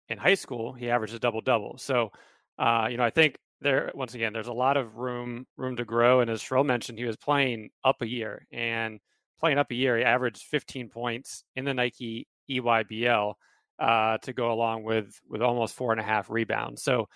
in 0.09 0.17
high 0.17 0.35
school, 0.35 0.73
he 0.73 0.89
averaged 0.89 1.15
a 1.15 1.19
double 1.19 1.41
double. 1.41 1.77
So 1.77 2.11
uh, 2.57 2.87
you 2.91 2.97
know, 2.97 3.03
I 3.03 3.09
think 3.09 3.37
there 3.61 3.91
once 3.95 4.15
again, 4.15 4.33
there's 4.33 4.47
a 4.47 4.53
lot 4.53 4.77
of 4.77 4.97
room 4.97 5.45
room 5.57 5.75
to 5.77 5.85
grow. 5.85 6.21
And 6.21 6.29
as 6.29 6.41
Sherelle 6.41 6.65
mentioned, 6.65 6.99
he 6.99 7.05
was 7.05 7.17
playing 7.17 7.69
up 7.83 8.01
a 8.01 8.07
year 8.07 8.45
and 8.51 8.99
playing 9.39 9.57
up 9.57 9.71
a 9.71 9.75
year, 9.75 9.97
he 9.97 10.03
averaged 10.03 10.43
15 10.43 10.89
points 10.89 11.43
in 11.55 11.65
the 11.65 11.73
Nike 11.73 12.27
EYBL 12.49 13.33
uh, 13.79 14.17
to 14.19 14.33
go 14.33 14.51
along 14.51 14.83
with 14.83 15.19
with 15.29 15.41
almost 15.41 15.75
four 15.75 15.91
and 15.91 16.01
a 16.01 16.03
half 16.03 16.29
rebounds. 16.29 16.83
So 16.83 17.07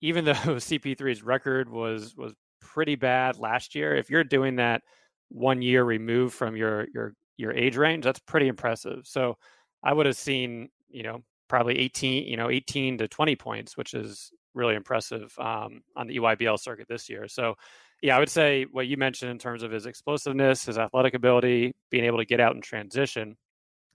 even 0.00 0.24
though 0.24 0.32
CP3's 0.34 1.22
record 1.22 1.68
was 1.68 2.14
was 2.16 2.34
pretty 2.60 2.96
bad 2.96 3.38
last 3.38 3.74
year, 3.74 3.94
if 3.94 4.10
you're 4.10 4.24
doing 4.24 4.56
that 4.56 4.82
one 5.28 5.62
year 5.62 5.84
removed 5.84 6.34
from 6.34 6.56
your 6.56 6.86
your 6.92 7.14
your 7.36 7.52
age 7.52 7.76
range, 7.76 8.04
that's 8.04 8.20
pretty 8.20 8.48
impressive. 8.48 9.00
So 9.04 9.36
I 9.82 9.92
would 9.92 10.06
have 10.06 10.16
seen, 10.16 10.70
you 10.88 11.02
know, 11.02 11.22
probably 11.48 11.78
18, 11.78 12.26
you 12.26 12.36
know, 12.36 12.50
18 12.50 12.98
to 12.98 13.08
20 13.08 13.36
points, 13.36 13.76
which 13.76 13.94
is 13.94 14.32
really 14.54 14.74
impressive 14.74 15.32
um, 15.38 15.82
on 15.96 16.06
the 16.06 16.16
EYBL 16.16 16.58
circuit 16.58 16.88
this 16.88 17.08
year. 17.08 17.28
So, 17.28 17.54
yeah, 18.02 18.16
I 18.16 18.18
would 18.18 18.30
say 18.30 18.66
what 18.72 18.86
you 18.86 18.96
mentioned 18.96 19.30
in 19.30 19.38
terms 19.38 19.62
of 19.62 19.70
his 19.70 19.86
explosiveness, 19.86 20.64
his 20.64 20.78
athletic 20.78 21.14
ability, 21.14 21.74
being 21.90 22.04
able 22.04 22.18
to 22.18 22.24
get 22.24 22.40
out 22.40 22.54
and 22.54 22.62
transition, 22.62 23.36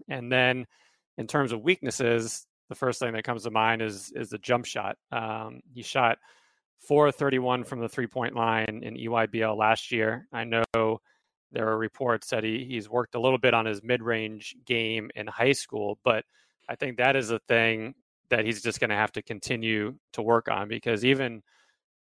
and 0.08 0.32
then 0.32 0.66
in 1.18 1.28
terms 1.28 1.52
of 1.52 1.62
weaknesses, 1.62 2.46
the 2.70 2.76
first 2.76 3.00
thing 3.00 3.14
that 3.14 3.24
comes 3.24 3.44
to 3.44 3.52
mind 3.52 3.82
is 3.82 4.12
is 4.16 4.30
the 4.30 4.38
jump 4.38 4.66
shot. 4.66 4.98
Um, 5.12 5.62
he 5.74 5.84
shot 5.84 6.18
431 6.88 7.64
from 7.64 7.80
the 7.80 7.90
three 7.90 8.08
point 8.08 8.36
line 8.36 8.82
in 8.84 8.96
EYBL 8.96 9.58
last 9.58 9.92
year. 9.92 10.28
I 10.32 10.46
know 10.46 11.02
there 11.52 11.68
are 11.68 11.78
reports 11.78 12.30
that 12.30 12.44
he, 12.44 12.66
he's 12.68 12.90
worked 12.90 13.16
a 13.16 13.20
little 13.20 13.38
bit 13.38 13.54
on 13.54 13.66
his 13.66 13.84
mid 13.84 14.02
range 14.02 14.56
game 14.66 15.10
in 15.16 15.28
high 15.28 15.52
school, 15.52 16.00
but 16.04 16.24
I 16.70 16.76
think 16.76 16.98
that 16.98 17.16
is 17.16 17.30
a 17.30 17.40
thing 17.48 17.94
that 18.30 18.46
he's 18.46 18.62
just 18.62 18.80
going 18.80 18.90
to 18.90 18.96
have 18.96 19.12
to 19.12 19.22
continue 19.22 19.96
to 20.14 20.22
work 20.22 20.50
on 20.50 20.70
because 20.70 21.04
even 21.04 21.44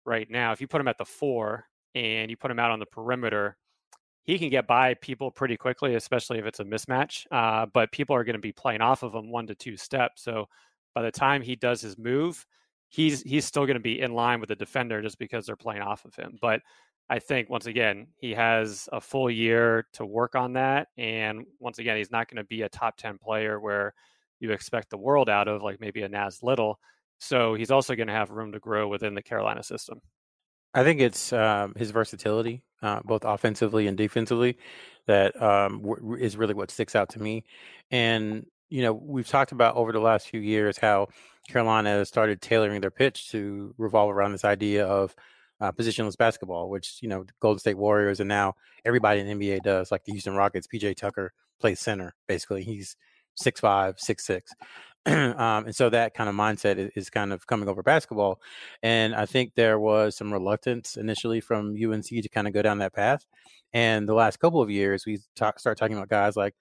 right 0.05 0.29
now, 0.29 0.51
if 0.51 0.61
you 0.61 0.67
put 0.67 0.81
him 0.81 0.87
at 0.87 0.97
the 0.97 1.05
four 1.05 1.65
and 1.93 2.31
you 2.31 2.37
put 2.37 2.51
him 2.51 2.59
out 2.59 2.71
on 2.71 2.79
the 2.79 2.85
perimeter, 2.87 3.55
he 4.25 4.39
can 4.39 4.49
get 4.49 4.67
by 4.67 4.95
people 4.95 5.31
pretty 5.31 5.55
quickly, 5.55 5.95
especially 5.95 6.39
if 6.39 6.45
it's 6.45 6.59
a 6.59 6.65
mismatch. 6.65 7.25
Uh, 7.31 7.67
but 7.67 7.91
people 7.91 8.15
are 8.15 8.23
going 8.23 8.35
to 8.35 8.39
be 8.39 8.51
playing 8.51 8.81
off 8.81 9.03
of 9.03 9.13
him 9.13 9.31
one 9.31 9.47
to 9.47 9.55
two 9.55 9.77
steps. 9.77 10.23
So 10.23 10.47
by 10.93 11.03
the 11.03 11.11
time 11.11 11.41
he 11.41 11.55
does 11.55 11.81
his 11.81 11.97
move, 11.97 12.45
he's 12.89 13.21
he's 13.21 13.45
still 13.45 13.65
going 13.65 13.75
to 13.75 13.79
be 13.79 14.01
in 14.01 14.13
line 14.13 14.39
with 14.39 14.49
the 14.49 14.55
defender 14.55 15.01
just 15.01 15.19
because 15.19 15.45
they're 15.45 15.55
playing 15.55 15.81
off 15.81 16.05
of 16.05 16.15
him. 16.15 16.37
But 16.41 16.61
I 17.07 17.19
think 17.19 17.49
once 17.49 17.67
again 17.67 18.07
he 18.17 18.33
has 18.33 18.89
a 18.91 18.99
full 18.99 19.29
year 19.29 19.85
to 19.93 20.05
work 20.05 20.35
on 20.35 20.53
that, 20.53 20.87
and 20.97 21.45
once 21.59 21.77
again 21.77 21.97
he's 21.97 22.11
not 22.11 22.27
going 22.27 22.37
to 22.37 22.47
be 22.47 22.63
a 22.63 22.69
top 22.69 22.97
ten 22.97 23.17
player 23.17 23.59
where 23.59 23.93
you 24.39 24.51
expect 24.51 24.89
the 24.89 24.97
world 24.97 25.29
out 25.29 25.47
of, 25.47 25.61
like 25.61 25.79
maybe 25.79 26.01
a 26.01 26.09
Nas 26.09 26.41
Little. 26.41 26.79
So 27.19 27.53
he's 27.53 27.71
also 27.71 27.95
going 27.95 28.07
to 28.07 28.13
have 28.13 28.31
room 28.31 28.51
to 28.51 28.59
grow 28.59 28.87
within 28.87 29.13
the 29.13 29.21
Carolina 29.21 29.63
system. 29.63 30.01
I 30.75 30.83
think 30.83 30.99
it's 30.99 31.31
um, 31.31 31.73
his 31.77 31.91
versatility, 31.91 32.61
uh, 32.81 32.99
both 33.05 33.23
offensively 33.23 33.87
and 33.87 33.97
defensively, 33.97 34.57
that 35.07 35.41
um, 35.41 35.81
w- 35.81 36.15
is 36.15 36.35
really 36.35 36.53
what 36.53 36.69
sticks 36.69 36.95
out 36.95 37.09
to 37.09 37.19
me. 37.19 37.45
And 37.91 38.45
you 38.69 38.81
know, 38.81 38.93
we've 38.93 39.27
talked 39.27 39.53
about 39.53 39.75
over 39.75 39.91
the 39.91 39.99
last 39.99 40.27
few 40.27 40.41
years 40.41 40.77
how 40.77 41.07
Carolina 41.47 41.91
has 41.91 42.09
started 42.09 42.41
tailoring 42.41 42.81
their 42.81 42.91
pitch 42.91 43.29
to 43.31 43.73
revolve 43.77 44.11
around 44.11 44.33
this 44.33 44.43
idea 44.43 44.85
of 44.85 45.15
uh, 45.61 45.71
positionless 45.71 46.17
basketball, 46.17 46.69
which 46.69 46.97
you 47.01 47.07
know, 47.07 47.25
Golden 47.39 47.59
State 47.59 47.77
Warriors 47.77 48.19
and 48.19 48.27
now 48.27 48.55
everybody 48.83 49.21
in 49.21 49.27
the 49.27 49.33
NBA 49.33 49.63
does. 49.63 49.91
Like 49.91 50.03
the 50.03 50.11
Houston 50.11 50.35
Rockets, 50.35 50.67
PJ 50.67 50.97
Tucker 50.97 51.31
plays 51.61 51.79
center. 51.79 52.15
Basically, 52.27 52.63
he's 52.63 52.97
six 53.35 53.61
five, 53.61 53.95
six 53.97 54.25
six. 54.25 54.51
um, 55.37 55.65
and 55.65 55.75
so 55.75 55.89
that 55.89 56.13
kind 56.13 56.29
of 56.29 56.35
mindset 56.35 56.77
is, 56.77 56.89
is, 56.95 57.09
kind 57.09 57.31
of 57.31 57.45
coming 57.45 57.69
over 57.69 57.83
basketball. 57.83 58.41
And 58.81 59.13
I 59.13 59.25
think 59.27 59.53
there 59.53 59.79
was 59.79 60.15
some 60.15 60.33
reluctance 60.33 60.97
initially 60.97 61.41
from 61.41 61.75
UNC 61.75 62.05
to 62.07 62.29
kind 62.29 62.47
of 62.47 62.53
go 62.53 62.63
down 62.63 62.79
that 62.79 62.93
path. 62.93 63.25
And 63.73 64.09
the 64.09 64.15
last 64.15 64.39
couple 64.39 64.61
of 64.61 64.71
years, 64.71 65.05
we 65.05 65.19
talk, 65.35 65.59
start 65.59 65.77
talking 65.77 65.95
about 65.95 66.09
guys 66.09 66.35
like 66.35 66.55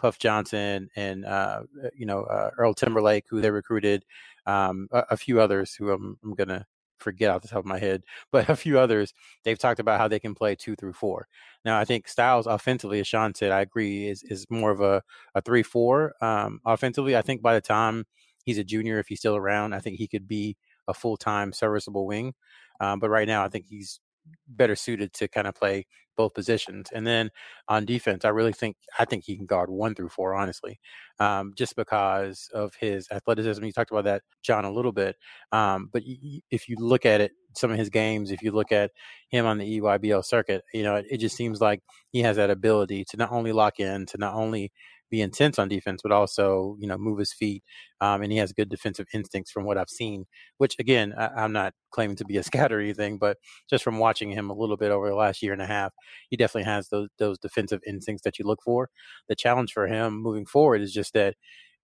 Puff 0.00 0.18
Johnson 0.18 0.88
and 0.96 1.26
uh, 1.26 1.62
you 1.94 2.06
know 2.06 2.22
uh, 2.22 2.50
Earl 2.56 2.72
Timberlake, 2.72 3.26
who 3.28 3.42
they 3.42 3.50
recruited, 3.50 4.04
um, 4.46 4.88
a, 4.92 5.04
a, 5.10 5.16
few 5.16 5.40
others 5.40 5.74
who 5.74 5.90
I'm, 5.90 6.16
I'm 6.24 6.34
gonna 6.34 6.66
forget 7.00 7.30
off 7.30 7.42
the 7.42 7.48
top 7.48 7.58
of 7.60 7.66
my 7.66 7.78
head, 7.78 8.04
but 8.32 8.48
a 8.48 8.56
few 8.56 8.78
others, 8.78 9.12
they've 9.44 9.58
talked 9.58 9.80
about 9.80 9.98
how 9.98 10.08
they 10.08 10.20
can 10.20 10.34
play 10.34 10.54
two 10.54 10.76
through 10.76 10.92
four. 10.92 11.28
Now, 11.64 11.78
I 11.78 11.84
think 11.84 12.08
Styles 12.08 12.46
offensively, 12.46 13.00
as 13.00 13.06
Sean 13.06 13.34
said, 13.34 13.52
I 13.52 13.60
agree, 13.60 14.08
is 14.08 14.22
is 14.24 14.46
more 14.50 14.70
of 14.70 14.80
a, 14.80 15.02
a 15.34 15.40
three 15.42 15.62
four. 15.62 16.14
Um, 16.22 16.60
offensively, 16.64 17.16
I 17.16 17.22
think 17.22 17.42
by 17.42 17.54
the 17.54 17.60
time 17.60 18.06
he's 18.44 18.58
a 18.58 18.64
junior, 18.64 18.98
if 18.98 19.08
he's 19.08 19.20
still 19.20 19.36
around, 19.36 19.74
I 19.74 19.80
think 19.80 19.96
he 19.96 20.08
could 20.08 20.28
be 20.28 20.56
a 20.88 20.94
full 20.94 21.16
time 21.16 21.52
serviceable 21.52 22.06
wing. 22.06 22.34
Um, 22.80 22.98
but 22.98 23.10
right 23.10 23.28
now, 23.28 23.44
I 23.44 23.48
think 23.48 23.66
he's 23.68 24.00
better 24.48 24.76
suited 24.76 25.12
to 25.14 25.28
kind 25.28 25.46
of 25.46 25.54
play 25.54 25.86
both 26.16 26.34
positions. 26.34 26.88
And 26.92 27.06
then 27.06 27.30
on 27.66 27.86
defense, 27.86 28.24
I 28.24 28.28
really 28.28 28.52
think 28.52 28.76
I 28.98 29.06
think 29.06 29.24
he 29.24 29.36
can 29.36 29.46
guard 29.46 29.70
one 29.70 29.94
through 29.94 30.10
four, 30.10 30.34
honestly, 30.34 30.78
um, 31.18 31.52
just 31.56 31.76
because 31.76 32.50
of 32.52 32.74
his 32.78 33.08
athleticism. 33.10 33.64
You 33.64 33.72
talked 33.72 33.90
about 33.90 34.04
that, 34.04 34.22
John, 34.42 34.64
a 34.66 34.70
little 34.70 34.92
bit. 34.92 35.16
Um, 35.50 35.88
but 35.90 36.02
if 36.50 36.68
you 36.68 36.76
look 36.78 37.06
at 37.06 37.22
it, 37.22 37.32
some 37.54 37.70
of 37.70 37.78
his 37.78 37.88
games, 37.88 38.30
if 38.30 38.42
you 38.42 38.52
look 38.52 38.70
at 38.70 38.90
him 39.30 39.46
on 39.46 39.58
the 39.58 39.80
EYBL 39.80 40.24
circuit, 40.24 40.62
you 40.74 40.82
know, 40.82 40.96
it, 40.96 41.06
it 41.10 41.16
just 41.18 41.36
seems 41.36 41.60
like 41.60 41.80
he 42.12 42.20
has 42.20 42.36
that 42.36 42.50
ability 42.50 43.04
to 43.10 43.16
not 43.16 43.32
only 43.32 43.52
lock 43.52 43.80
in, 43.80 44.06
to 44.06 44.18
not 44.18 44.34
only 44.34 44.72
be 45.10 45.20
intense 45.20 45.58
on 45.58 45.68
defense, 45.68 46.02
but 46.02 46.12
also 46.12 46.76
you 46.78 46.86
know 46.86 46.98
move 46.98 47.18
his 47.18 47.32
feet. 47.32 47.62
Um, 48.00 48.22
and 48.22 48.32
he 48.32 48.38
has 48.38 48.52
good 48.52 48.68
defensive 48.68 49.06
instincts 49.12 49.50
from 49.50 49.64
what 49.64 49.78
I've 49.78 49.90
seen. 49.90 50.26
Which 50.58 50.76
again, 50.78 51.14
I, 51.16 51.44
am 51.44 51.52
not 51.52 51.74
claiming 51.90 52.16
to 52.16 52.24
be 52.24 52.36
a 52.36 52.42
scout 52.42 52.72
or 52.72 52.80
anything, 52.80 53.18
but 53.18 53.38
just 53.68 53.84
from 53.84 53.98
watching 53.98 54.30
him 54.30 54.50
a 54.50 54.54
little 54.54 54.76
bit 54.76 54.90
over 54.90 55.08
the 55.08 55.14
last 55.14 55.42
year 55.42 55.52
and 55.52 55.62
a 55.62 55.66
half, 55.66 55.92
he 56.28 56.36
definitely 56.36 56.70
has 56.70 56.88
those 56.88 57.08
those 57.18 57.38
defensive 57.38 57.80
instincts 57.86 58.22
that 58.24 58.38
you 58.38 58.44
look 58.46 58.62
for. 58.62 58.88
The 59.28 59.36
challenge 59.36 59.72
for 59.72 59.86
him 59.86 60.20
moving 60.22 60.46
forward 60.46 60.80
is 60.80 60.92
just 60.92 61.14
that 61.14 61.34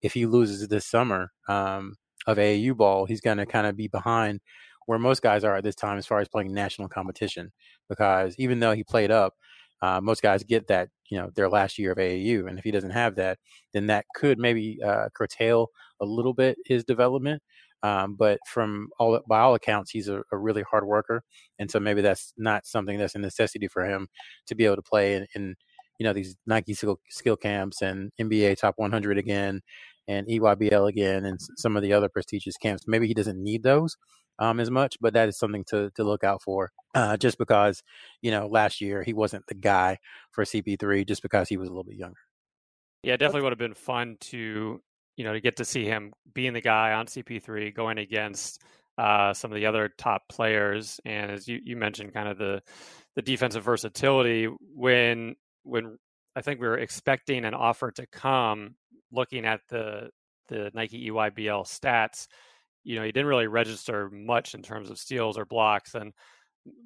if 0.01 0.13
he 0.13 0.25
loses 0.25 0.67
this 0.67 0.85
summer 0.85 1.31
um, 1.47 1.95
of 2.25 2.37
AAU 2.37 2.75
ball, 2.75 3.05
he's 3.05 3.21
going 3.21 3.37
to 3.37 3.45
kind 3.45 3.67
of 3.67 3.75
be 3.75 3.87
behind 3.87 4.41
where 4.85 4.99
most 4.99 5.21
guys 5.21 5.43
are 5.43 5.55
at 5.55 5.63
this 5.63 5.75
time 5.75 5.97
as 5.97 6.05
far 6.05 6.19
as 6.19 6.27
playing 6.29 6.53
national 6.53 6.87
competition. 6.87 7.51
Because 7.89 8.35
even 8.37 8.59
though 8.59 8.73
he 8.73 8.83
played 8.83 9.11
up, 9.11 9.33
uh, 9.81 10.01
most 10.01 10.21
guys 10.21 10.43
get 10.43 10.67
that, 10.67 10.89
you 11.09 11.17
know, 11.17 11.29
their 11.35 11.49
last 11.49 11.77
year 11.77 11.91
of 11.91 11.97
AAU, 11.97 12.47
and 12.47 12.57
if 12.57 12.63
he 12.63 12.71
doesn't 12.71 12.91
have 12.91 13.15
that, 13.15 13.37
then 13.73 13.87
that 13.87 14.05
could 14.15 14.39
maybe 14.39 14.79
uh, 14.83 15.09
curtail 15.15 15.67
a 16.01 16.05
little 16.05 16.33
bit 16.33 16.57
his 16.65 16.83
development. 16.83 17.41
Um, 17.83 18.15
but 18.15 18.39
from 18.47 18.89
all 18.99 19.19
by 19.29 19.39
all 19.39 19.53
accounts, 19.53 19.91
he's 19.91 20.07
a, 20.07 20.21
a, 20.31 20.37
really 20.37 20.63
hard 20.63 20.85
worker, 20.85 21.23
and 21.59 21.69
so 21.69 21.79
maybe 21.79 22.01
that's 22.01 22.33
not 22.35 22.65
something 22.65 22.97
that's 22.97 23.13
a 23.13 23.19
necessity 23.19 23.67
for 23.67 23.85
him 23.85 24.07
to 24.47 24.55
be 24.55 24.65
able 24.65 24.77
to 24.77 24.81
play 24.81 25.13
in, 25.13 25.27
in 25.35 25.55
you 25.99 26.03
know 26.03 26.13
these 26.13 26.35
Nike 26.47 26.73
skill, 26.73 26.99
skill 27.09 27.37
camps 27.37 27.83
and 27.83 28.11
NBA 28.19 28.57
Top 28.57 28.75
100 28.77 29.19
again, 29.19 29.61
and 30.07 30.27
EYBL 30.27 30.89
again, 30.89 31.25
and 31.25 31.39
some 31.57 31.75
of 31.75 31.83
the 31.83 31.93
other 31.93 32.09
prestigious 32.09 32.57
camps. 32.57 32.87
Maybe 32.87 33.07
he 33.07 33.13
doesn't 33.13 33.41
need 33.41 33.61
those, 33.61 33.95
um, 34.39 34.59
as 34.59 34.69
much, 34.69 34.97
but 35.01 35.13
that 35.13 35.29
is 35.29 35.37
something 35.37 35.63
to 35.65 35.91
to 35.95 36.03
look 36.03 36.23
out 36.23 36.41
for. 36.41 36.71
Uh, 36.95 37.17
just 37.17 37.37
because 37.37 37.83
you 38.21 38.31
know 38.31 38.47
last 38.47 38.81
year 38.81 39.03
he 39.03 39.13
wasn't 39.13 39.45
the 39.47 39.55
guy 39.55 39.97
for 40.31 40.43
CP3, 40.43 41.07
just 41.07 41.21
because 41.21 41.49
he 41.49 41.57
was 41.57 41.67
a 41.67 41.71
little 41.71 41.83
bit 41.83 41.97
younger. 41.97 42.17
Yeah, 43.03 43.17
definitely 43.17 43.43
would 43.43 43.51
have 43.51 43.59
been 43.59 43.73
fun 43.73 44.17
to 44.21 44.81
you 45.15 45.23
know 45.23 45.33
to 45.33 45.41
get 45.41 45.57
to 45.57 45.65
see 45.65 45.85
him 45.85 46.13
being 46.33 46.53
the 46.53 46.61
guy 46.61 46.93
on 46.93 47.05
CP3 47.07 47.73
going 47.73 47.97
against 47.97 48.61
uh, 48.97 49.33
some 49.33 49.51
of 49.51 49.55
the 49.55 49.65
other 49.65 49.89
top 49.97 50.23
players, 50.27 50.99
and 51.05 51.31
as 51.31 51.47
you, 51.47 51.59
you 51.63 51.75
mentioned, 51.75 52.13
kind 52.13 52.27
of 52.27 52.37
the 52.37 52.61
the 53.15 53.21
defensive 53.21 53.63
versatility 53.63 54.45
when 54.75 55.35
when 55.63 55.97
I 56.35 56.41
think 56.41 56.59
we 56.59 56.67
were 56.67 56.77
expecting 56.77 57.45
an 57.45 57.53
offer 57.53 57.91
to 57.91 58.05
come, 58.07 58.75
looking 59.11 59.45
at 59.45 59.61
the 59.69 60.09
the 60.47 60.71
Nike 60.73 61.09
EYBL 61.09 61.65
stats 61.65 62.27
you 62.87 62.95
know, 62.95 63.03
he 63.03 63.11
didn't 63.11 63.27
really 63.27 63.47
register 63.47 64.09
much 64.11 64.55
in 64.55 64.61
terms 64.61 64.89
of 64.89 64.97
steals 64.97 65.37
or 65.37 65.43
blocks. 65.43 65.93
And 65.93 66.13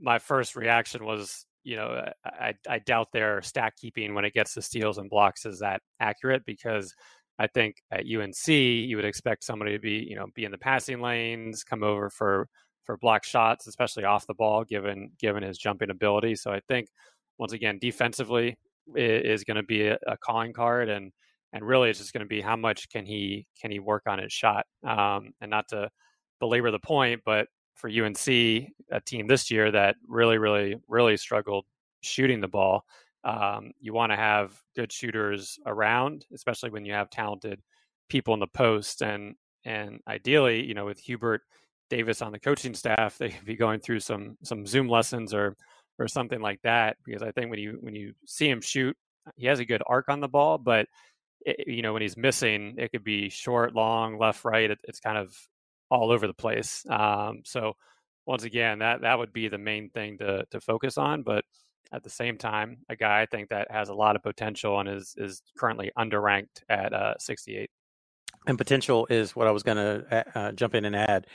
my 0.02 0.18
first 0.18 0.56
reaction 0.56 1.06
was, 1.06 1.46
you 1.64 1.76
know, 1.76 2.04
I, 2.26 2.56
I 2.68 2.80
doubt 2.80 3.10
their 3.14 3.44
stat 3.44 3.74
keeping 3.80 4.16
when 4.16 4.26
it 4.26 4.34
gets 4.34 4.56
to 4.56 4.64
steals 4.64 4.98
and 4.98 5.12
blocks 5.12 5.46
is 5.46 5.60
that 5.60 5.84
accurate 6.00 6.42
because 6.44 6.92
I 7.38 7.46
think 7.46 7.76
at 7.92 8.06
UNC 8.06 8.48
you 8.48 8.96
would 8.96 9.06
expect 9.06 9.44
somebody 9.44 9.74
to 9.74 9.80
be, 9.80 10.04
you 10.10 10.16
know, 10.16 10.26
be 10.34 10.44
in 10.44 10.52
the 10.52 10.58
passing 10.58 11.02
lanes, 11.02 11.64
come 11.64 11.84
over 11.84 12.10
for 12.10 12.48
for 12.84 12.98
block 12.98 13.24
shots, 13.24 13.68
especially 13.68 14.04
off 14.04 14.26
the 14.26 14.34
ball, 14.34 14.64
given 14.64 15.12
given 15.20 15.44
his 15.44 15.60
jumping 15.60 15.92
ability. 15.92 16.36
So 16.36 16.52
I 16.52 16.62
think 16.68 16.88
once 17.38 17.54
again, 17.54 17.78
defensively 17.80 18.58
is 18.96 19.44
going 19.44 19.58
to 19.58 19.64
be 19.64 19.88
a, 19.88 20.00
a 20.08 20.18
calling 20.18 20.52
card, 20.52 20.90
and 20.90 21.12
and 21.54 21.66
really 21.66 21.90
it's 21.90 22.00
just 22.00 22.14
going 22.14 22.26
to 22.26 22.30
be 22.30 22.42
how 22.42 22.56
much 22.56 22.90
can 22.90 23.06
he 23.06 23.46
can 23.60 23.72
he 23.72 23.80
work 23.80 24.04
on 24.08 24.20
his 24.20 24.32
shot 24.32 24.66
um, 24.86 25.32
and 25.42 25.50
not 25.50 25.68
to 25.68 25.90
belabor 26.40 26.72
the 26.72 26.80
point 26.80 27.22
but 27.26 27.48
for 27.76 27.90
unc 27.90 28.28
a 28.28 28.70
team 29.06 29.28
this 29.28 29.50
year 29.52 29.72
that 29.72 29.96
really 30.08 30.38
really 30.38 30.76
really 30.88 31.18
struggled 31.18 31.66
shooting 32.02 32.42
the 32.42 32.48
ball 32.48 32.84
um, 33.24 33.72
you 33.80 33.94
want 33.94 34.12
to 34.12 34.16
have 34.16 34.60
good 34.76 34.92
shooters 34.92 35.60
around 35.66 36.26
especially 36.34 36.70
when 36.70 36.86
you 36.86 36.94
have 36.94 37.10
talented 37.10 37.62
people 38.10 38.34
in 38.34 38.40
the 38.40 38.48
post 38.48 39.02
and 39.02 39.36
and 39.66 40.00
ideally 40.08 40.64
you 40.64 40.74
know 40.74 40.86
with 40.86 41.00
hubert 41.00 41.42
davis 41.90 42.22
on 42.22 42.32
the 42.32 42.40
coaching 42.40 42.74
staff 42.74 43.18
they 43.20 43.30
could 43.30 43.46
be 43.46 43.56
going 43.56 43.80
through 43.80 44.00
some 44.00 44.38
some 44.44 44.66
zoom 44.66 44.90
lessons 44.90 45.34
or 45.34 45.56
or 46.00 46.08
something 46.08 46.42
like 46.42 46.60
that 46.64 46.98
because 47.06 47.22
i 47.22 47.32
think 47.32 47.50
when 47.50 47.60
you 47.60 47.78
when 47.82 47.94
you 47.94 48.14
see 48.26 48.50
him 48.50 48.62
shoot 48.62 48.96
he 49.36 49.46
has 49.46 49.60
a 49.60 49.66
good 49.66 49.84
arc 49.86 50.10
on 50.10 50.20
the 50.20 50.28
ball 50.28 50.58
but 50.58 50.88
it, 51.46 51.68
you 51.68 51.82
know, 51.82 51.94
when 51.94 52.02
he's 52.02 52.18
missing, 52.18 52.76
it 52.78 52.92
could 52.92 53.04
be 53.04 53.30
short, 53.30 53.76
long, 53.76 54.18
left, 54.18 54.46
right. 54.46 54.70
It, 54.72 54.80
it's 54.84 55.00
kind 55.00 55.18
of 55.18 55.36
all 55.90 56.12
over 56.12 56.28
the 56.28 56.34
place. 56.34 56.86
Um, 56.90 57.42
so 57.46 57.74
once 58.26 58.44
again, 58.44 58.80
that 58.80 59.02
that 59.02 59.18
would 59.20 59.34
be 59.34 59.48
the 59.48 59.58
main 59.58 59.90
thing 59.90 60.18
to 60.20 60.46
to 60.52 60.62
focus 60.62 60.98
on. 60.98 61.24
But 61.24 61.44
at 61.92 62.04
the 62.04 62.10
same 62.10 62.38
time, 62.38 62.80
a 62.90 62.96
guy 62.96 63.22
I 63.22 63.26
think 63.26 63.50
that 63.50 63.70
has 63.72 63.90
a 63.90 63.94
lot 63.94 64.16
of 64.16 64.24
potential 64.24 64.80
and 64.80 64.90
is 64.90 65.14
is 65.18 65.42
currently 65.58 65.92
underranked 65.98 66.64
at 66.70 66.94
uh, 66.94 67.16
68. 67.20 67.70
And 68.48 68.58
potential 68.58 69.08
is 69.10 69.36
what 69.36 69.48
I 69.48 69.52
was 69.52 69.64
going 69.64 69.78
to 69.78 70.26
uh, 70.36 70.52
jump 70.54 70.74
in 70.74 70.86
and 70.86 70.96
add. 70.96 71.28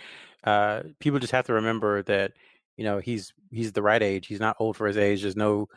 Uh, 0.42 0.82
people 0.98 1.20
just 1.20 1.32
have 1.32 1.46
to 1.46 1.54
remember 1.54 2.02
that 2.04 2.32
you 2.76 2.84
know 2.84 2.98
he's 2.98 3.32
he's 3.50 3.72
the 3.72 3.82
right 3.82 4.02
age. 4.02 4.26
He's 4.26 4.40
not 4.40 4.56
old 4.58 4.76
for 4.76 4.86
his 4.86 4.96
age. 4.96 5.22
There's 5.22 5.36
no 5.36 5.68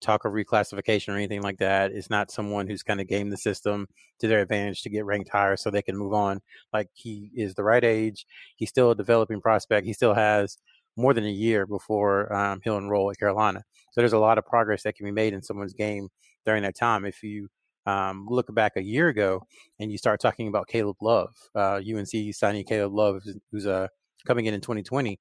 talk 0.00 0.24
of 0.24 0.32
reclassification 0.32 1.08
or 1.08 1.16
anything 1.16 1.42
like 1.42 1.58
that. 1.58 1.92
It's 1.92 2.10
not 2.10 2.30
someone 2.30 2.66
who's 2.66 2.82
kind 2.82 3.00
of 3.00 3.08
gamed 3.08 3.32
the 3.32 3.36
system 3.36 3.86
to 4.20 4.28
their 4.28 4.40
advantage 4.40 4.82
to 4.82 4.90
get 4.90 5.04
ranked 5.04 5.30
higher 5.30 5.56
so 5.56 5.70
they 5.70 5.82
can 5.82 5.96
move 5.96 6.12
on. 6.12 6.40
Like 6.72 6.88
he 6.92 7.30
is 7.34 7.54
the 7.54 7.64
right 7.64 7.84
age. 7.84 8.26
He's 8.56 8.68
still 8.68 8.90
a 8.90 8.96
developing 8.96 9.40
prospect. 9.40 9.86
He 9.86 9.92
still 9.92 10.14
has 10.14 10.56
more 10.96 11.14
than 11.14 11.24
a 11.24 11.30
year 11.30 11.66
before 11.66 12.32
um, 12.32 12.60
he'll 12.62 12.78
enroll 12.78 13.10
at 13.10 13.18
Carolina. 13.18 13.62
So 13.92 14.00
there's 14.00 14.12
a 14.12 14.18
lot 14.18 14.38
of 14.38 14.46
progress 14.46 14.82
that 14.82 14.94
can 14.96 15.06
be 15.06 15.12
made 15.12 15.32
in 15.32 15.42
someone's 15.42 15.74
game 15.74 16.08
during 16.44 16.62
that 16.62 16.76
time. 16.76 17.04
If 17.04 17.22
you 17.22 17.48
um, 17.86 18.26
look 18.28 18.52
back 18.54 18.72
a 18.76 18.82
year 18.82 19.08
ago 19.08 19.42
and 19.78 19.90
you 19.90 19.98
start 19.98 20.20
talking 20.20 20.48
about 20.48 20.68
Caleb 20.68 20.96
Love, 21.00 21.34
uh, 21.54 21.80
UNC 21.86 22.34
signing 22.34 22.64
Caleb 22.64 22.94
Love, 22.94 23.22
who's 23.50 23.66
uh, 23.66 23.88
coming 24.26 24.46
in 24.46 24.54
in 24.54 24.60
2020. 24.60 25.18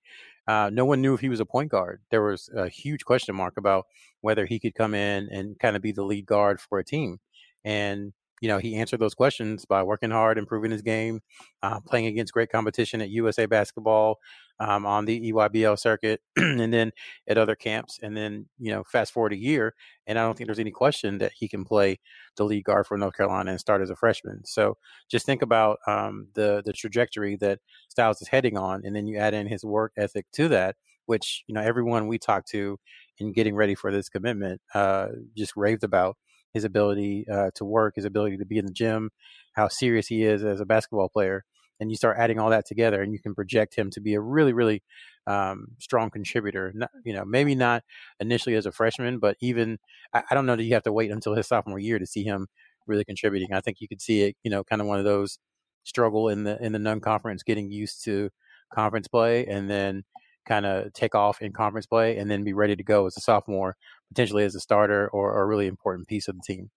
Uh, 0.48 0.70
no 0.74 0.86
one 0.86 1.02
knew 1.02 1.14
if 1.14 1.22
he 1.22 1.30
was 1.30 1.40
a 1.40 1.46
point 1.46 1.72
guard. 1.72 2.02
There 2.12 2.24
was 2.24 2.50
a 2.56 2.68
huge 2.70 3.06
question 3.06 3.36
mark 3.36 3.56
about 3.58 3.86
whether 4.22 4.46
he 4.46 4.60
could 4.60 4.76
come 4.76 4.94
in 4.94 5.30
and 5.32 5.58
kind 5.60 5.76
of 5.76 5.82
be 5.82 5.92
the 5.92 6.04
lead 6.04 6.26
guard 6.26 6.60
for 6.60 6.80
a 6.80 6.86
team. 6.86 7.20
And 7.64 8.14
you 8.44 8.50
know, 8.50 8.58
he 8.58 8.76
answered 8.76 9.00
those 9.00 9.14
questions 9.14 9.64
by 9.64 9.82
working 9.84 10.12
hard, 10.12 10.38
improving 10.38 10.70
his 10.70 10.82
game, 10.82 11.22
uh, 11.64 11.80
playing 11.80 12.08
against 12.08 12.34
great 12.34 12.52
competition 12.52 13.00
at 13.00 13.10
USA 13.10 13.46
Basketball, 13.46 14.18
um, 14.60 14.86
on 14.86 15.06
the 15.06 15.32
EYBL 15.32 15.80
circuit, 15.80 16.20
and 16.36 16.74
then 16.74 16.92
at 17.26 17.38
other 17.38 17.56
camps. 17.56 18.00
And 18.04 18.18
then, 18.18 18.48
you 18.60 18.70
know, 18.70 18.84
fast 18.84 19.14
forward 19.14 19.32
a 19.32 19.38
year, 19.38 19.74
and 20.08 20.20
I 20.20 20.24
don't 20.24 20.38
think 20.38 20.50
there's 20.50 20.60
any 20.60 20.72
question 20.72 21.20
that 21.20 21.32
he 21.34 21.48
can 21.48 21.64
play 21.64 22.00
the 22.36 22.44
lead 22.44 22.66
guard 22.66 22.86
for 22.86 22.98
North 22.98 23.16
Carolina 23.16 23.52
and 23.52 23.60
start 23.62 23.82
as 23.82 23.90
a 23.90 23.96
freshman. 23.96 24.44
So 24.44 24.76
just 25.10 25.26
think 25.26 25.42
about 25.42 25.80
um, 25.88 26.28
the 26.34 26.62
the 26.66 26.74
trajectory 26.74 27.38
that 27.38 27.60
Styles 27.88 28.22
is 28.22 28.28
heading 28.28 28.58
on, 28.58 28.82
and 28.84 28.94
then 28.94 29.08
you 29.08 29.18
add 29.20 29.34
in 29.34 29.48
his 29.48 29.64
work 29.64 29.94
ethic 29.98 30.26
to 30.34 30.50
that, 30.50 30.76
which 31.06 31.46
you 31.48 31.56
know 31.56 31.62
everyone 31.62 32.08
we 32.08 32.18
talked 32.18 32.50
to 32.50 32.78
in 33.20 33.32
getting 33.32 33.56
ready 33.56 33.76
for 33.76 33.90
this 33.90 34.10
commitment 34.10 34.60
uh, 34.74 35.08
just 35.38 35.54
raved 35.56 35.86
about 35.86 36.18
his 36.54 36.64
ability 36.64 37.26
uh, 37.30 37.52
to 37.56 37.66
work, 37.66 37.96
his 37.96 38.06
ability 38.06 38.38
to 38.38 38.46
be 38.46 38.58
in 38.58 38.66
the 38.66 38.72
gym, 38.72 39.10
how 39.54 39.68
serious 39.68 40.08
he 40.08 40.24
is 40.24 40.44
as 40.44 40.60
a 40.60 40.66
basketball 40.66 41.10
player. 41.10 41.44
And 41.80 41.90
you 41.90 41.98
start 41.98 42.18
adding 42.20 42.40
all 42.40 42.52
that 42.52 42.66
together, 42.66 43.02
and 43.02 43.12
you 43.12 43.20
can 43.20 43.34
project 43.34 43.76
him 43.76 43.90
to 43.92 44.00
be 44.00 44.14
a 44.14 44.22
really, 44.22 44.54
really 44.54 44.84
um, 45.26 45.70
strong 45.80 46.12
contributor. 46.12 46.72
Not, 46.74 46.92
you 47.04 47.14
know, 47.14 47.26
maybe 47.26 47.56
not 47.56 47.84
initially 48.20 48.56
as 48.56 48.66
a 48.66 48.72
freshman, 48.72 49.20
but 49.20 49.36
even 49.42 49.80
I, 50.14 50.24
I 50.30 50.36
don't 50.36 50.46
know 50.46 50.56
that 50.56 50.64
you 50.64 50.76
have 50.76 50.84
to 50.84 50.94
wait 50.94 51.12
until 51.12 51.34
his 51.34 51.48
sophomore 51.48 51.80
year 51.80 52.00
to 52.00 52.06
see 52.06 52.24
him 52.24 52.48
really 52.86 53.04
contributing. 53.04 53.54
I 53.54 53.60
think 53.60 53.82
you 53.82 53.88
could 53.88 54.02
see 54.02 54.22
it, 54.22 54.36
you 54.44 54.52
know, 54.52 54.64
kind 54.64 54.82
of 54.82 54.88
one 54.88 55.00
of 55.00 55.06
those 55.06 55.40
struggle 55.84 56.30
in 56.30 56.44
the 56.44 56.64
in 56.64 56.72
the 56.72 56.80
non-conference, 56.80 57.44
getting 57.44 57.72
used 57.72 58.04
to 58.06 58.30
conference 58.74 59.08
play, 59.08 59.46
and 59.46 59.70
then 59.70 60.04
kind 60.46 60.66
of 60.66 60.94
take 60.94 61.16
off 61.16 61.42
in 61.42 61.52
conference 61.54 61.88
play, 61.88 62.18
and 62.18 62.30
then 62.30 62.44
be 62.44 62.54
ready 62.54 62.76
to 62.76 62.84
go 62.84 63.08
as 63.08 63.18
a 63.18 63.22
sophomore 63.22 63.76
potentially 64.14 64.44
as 64.44 64.56
a 64.56 64.60
starter 64.60 65.10
or, 65.10 65.42
a 65.42 65.46
really 65.46 65.68
important 65.68 66.08
piece 66.08 66.28
of 66.28 66.36
the 66.36 66.42
team. 66.46 66.70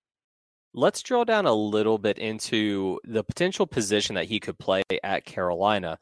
Let's 0.75 1.03
drill 1.03 1.25
down 1.25 1.47
a 1.47 1.55
little 1.55 1.99
bit 1.99 2.19
into 2.19 2.99
the 3.05 3.25
potential 3.25 3.67
position 3.67 4.15
that 4.15 4.27
he 4.27 4.41
could 4.41 4.59
play 4.59 4.83
at 5.03 5.25
Carolina 5.25 5.99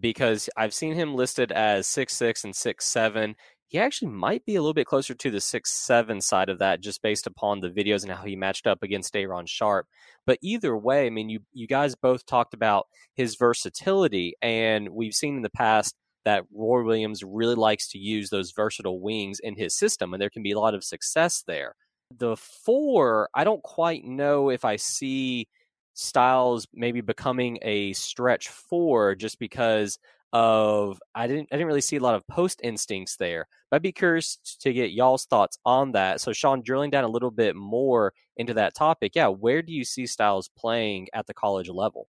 because 0.00 0.48
I've 0.56 0.74
seen 0.74 0.94
him 0.94 1.14
listed 1.14 1.52
as 1.52 1.86
six 1.86 2.14
six 2.14 2.44
and 2.44 2.54
six 2.54 2.86
seven. 2.86 3.34
He 3.68 3.78
actually 3.78 4.12
might 4.12 4.44
be 4.46 4.56
a 4.56 4.60
little 4.60 4.74
bit 4.74 4.86
closer 4.86 5.14
to 5.14 5.30
the 5.30 5.40
six 5.40 5.72
seven 5.72 6.20
side 6.20 6.48
of 6.48 6.58
that, 6.60 6.80
just 6.80 7.02
based 7.02 7.26
upon 7.26 7.60
the 7.60 7.70
videos 7.70 8.02
and 8.02 8.12
how 8.12 8.24
he 8.24 8.36
matched 8.36 8.66
up 8.66 8.82
against 8.82 9.12
Day'Ron 9.12 9.46
Sharpe. 9.46 9.86
But 10.26 10.38
either 10.42 10.76
way, 10.76 11.06
I 11.06 11.10
mean, 11.10 11.28
you 11.28 11.40
you 11.52 11.66
guys 11.66 11.94
both 11.94 12.24
talked 12.24 12.54
about 12.54 12.86
his 13.14 13.36
versatility, 13.36 14.34
and 14.40 14.90
we've 14.90 15.14
seen 15.14 15.36
in 15.36 15.42
the 15.42 15.50
past 15.50 15.96
that 16.24 16.44
Roy 16.52 16.82
Williams 16.82 17.22
really 17.22 17.54
likes 17.54 17.88
to 17.90 17.98
use 17.98 18.30
those 18.30 18.52
versatile 18.52 19.00
wings 19.00 19.40
in 19.40 19.56
his 19.56 19.74
system, 19.74 20.12
and 20.12 20.20
there 20.20 20.30
can 20.30 20.42
be 20.42 20.52
a 20.52 20.58
lot 20.58 20.74
of 20.74 20.84
success 20.84 21.44
there. 21.46 21.74
The 22.18 22.36
four, 22.36 23.28
I 23.34 23.44
don't 23.44 23.62
quite 23.62 24.04
know 24.04 24.50
if 24.50 24.64
I 24.64 24.76
see 24.76 25.48
Styles 25.94 26.66
maybe 26.74 27.00
becoming 27.00 27.58
a 27.62 27.92
stretch 27.92 28.48
four 28.48 29.14
just 29.14 29.38
because 29.38 29.98
of 30.32 31.00
I 31.14 31.28
didn't 31.28 31.48
I 31.52 31.56
didn't 31.56 31.68
really 31.68 31.80
see 31.80 31.96
a 31.96 32.00
lot 32.00 32.16
of 32.16 32.26
post 32.26 32.60
instincts 32.64 33.16
there. 33.16 33.46
But 33.70 33.76
I'd 33.76 33.82
be 33.82 33.92
curious 33.92 34.36
to 34.60 34.72
get 34.72 34.90
y'all's 34.90 35.26
thoughts 35.26 35.56
on 35.64 35.92
that. 35.92 36.20
So 36.20 36.32
Sean, 36.32 36.62
drilling 36.62 36.90
down 36.90 37.04
a 37.04 37.08
little 37.08 37.30
bit 37.30 37.54
more 37.54 38.12
into 38.36 38.52
that 38.54 38.74
topic, 38.74 39.12
yeah, 39.14 39.28
where 39.28 39.62
do 39.62 39.72
you 39.72 39.84
see 39.84 40.06
Styles 40.06 40.50
playing 40.58 41.06
at 41.14 41.28
the 41.28 41.34
college 41.34 41.68
level? 41.68 42.08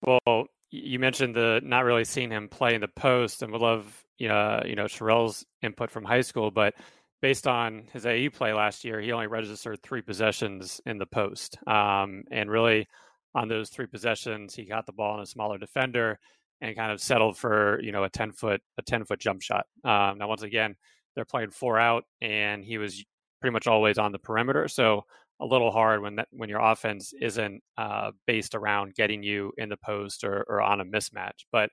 Well, 0.00 0.46
you 0.84 0.98
mentioned 0.98 1.34
the 1.34 1.60
not 1.64 1.84
really 1.84 2.04
seeing 2.04 2.30
him 2.30 2.48
play 2.48 2.74
in 2.74 2.80
the 2.80 2.88
post, 2.88 3.42
and 3.42 3.52
would 3.52 3.60
love 3.60 4.04
you 4.18 4.28
know 4.28 4.62
you 4.64 4.76
know 4.76 4.84
Sherelle's 4.84 5.44
input 5.62 5.90
from 5.90 6.04
high 6.04 6.20
school, 6.22 6.50
but 6.50 6.74
based 7.22 7.46
on 7.46 7.84
his 7.92 8.06
AE 8.06 8.28
play 8.30 8.52
last 8.52 8.84
year, 8.84 9.00
he 9.00 9.12
only 9.12 9.26
registered 9.26 9.82
three 9.82 10.02
possessions 10.02 10.80
in 10.86 10.98
the 10.98 11.06
post, 11.06 11.58
um, 11.66 12.24
and 12.30 12.50
really 12.50 12.86
on 13.34 13.48
those 13.48 13.68
three 13.68 13.86
possessions, 13.86 14.54
he 14.54 14.64
got 14.64 14.86
the 14.86 14.92
ball 14.92 15.16
in 15.16 15.22
a 15.22 15.26
smaller 15.26 15.58
defender 15.58 16.18
and 16.62 16.74
kind 16.74 16.90
of 16.90 17.00
settled 17.00 17.36
for 17.36 17.80
you 17.82 17.92
know 17.92 18.04
a 18.04 18.10
ten 18.10 18.32
foot 18.32 18.60
a 18.78 18.82
ten 18.82 19.04
foot 19.04 19.20
jump 19.20 19.42
shot. 19.42 19.66
Um, 19.84 20.18
now 20.18 20.28
once 20.28 20.42
again, 20.42 20.74
they're 21.14 21.24
playing 21.24 21.50
four 21.50 21.78
out, 21.78 22.04
and 22.20 22.64
he 22.64 22.78
was 22.78 23.04
pretty 23.40 23.52
much 23.52 23.66
always 23.66 23.98
on 23.98 24.12
the 24.12 24.18
perimeter, 24.18 24.68
so 24.68 25.04
a 25.40 25.46
little 25.46 25.70
hard 25.70 26.02
when 26.02 26.16
that 26.16 26.28
when 26.30 26.48
your 26.48 26.60
offense 26.60 27.12
isn't 27.20 27.62
uh, 27.76 28.12
based 28.26 28.54
around 28.54 28.94
getting 28.94 29.22
you 29.22 29.52
in 29.58 29.68
the 29.68 29.76
post 29.76 30.24
or, 30.24 30.44
or 30.48 30.62
on 30.62 30.80
a 30.80 30.84
mismatch. 30.84 31.44
But 31.52 31.70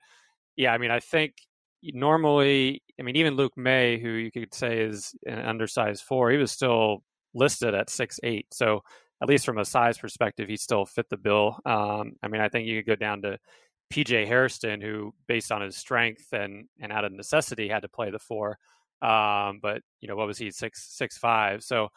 yeah, 0.56 0.72
I 0.72 0.78
mean, 0.78 0.90
I 0.90 1.00
think 1.00 1.34
normally, 1.82 2.82
I 2.98 3.02
mean, 3.02 3.16
even 3.16 3.36
Luke 3.36 3.56
Maye, 3.56 3.98
who 3.98 4.10
you 4.10 4.30
could 4.30 4.54
say 4.54 4.80
is 4.80 5.14
an 5.26 5.38
undersized 5.38 6.02
four, 6.02 6.30
he 6.30 6.36
was 6.38 6.52
still 6.52 7.02
listed 7.34 7.74
at 7.74 7.90
six 7.90 8.20
eight. 8.22 8.46
So 8.52 8.82
at 9.22 9.28
least 9.28 9.46
from 9.46 9.58
a 9.58 9.64
size 9.64 9.98
perspective, 9.98 10.48
he 10.48 10.56
still 10.56 10.84
fit 10.84 11.08
the 11.08 11.16
bill. 11.16 11.58
Um, 11.64 12.12
I 12.22 12.28
mean, 12.28 12.40
I 12.40 12.48
think 12.48 12.66
you 12.66 12.82
could 12.82 12.88
go 12.88 12.96
down 12.96 13.22
to 13.22 13.38
PJ 13.92 14.26
Hairston, 14.26 14.80
who, 14.80 15.14
based 15.28 15.52
on 15.52 15.62
his 15.62 15.76
strength 15.76 16.32
and 16.32 16.66
and 16.80 16.92
out 16.92 17.04
of 17.04 17.12
necessity, 17.12 17.68
had 17.68 17.82
to 17.82 17.88
play 17.88 18.10
the 18.10 18.18
four. 18.18 18.58
Um, 19.02 19.60
but 19.62 19.82
you 20.00 20.08
know, 20.08 20.16
what 20.16 20.26
was 20.26 20.38
he 20.38 20.50
six 20.50 20.96
six 20.96 21.16
five? 21.18 21.62
So 21.62 21.88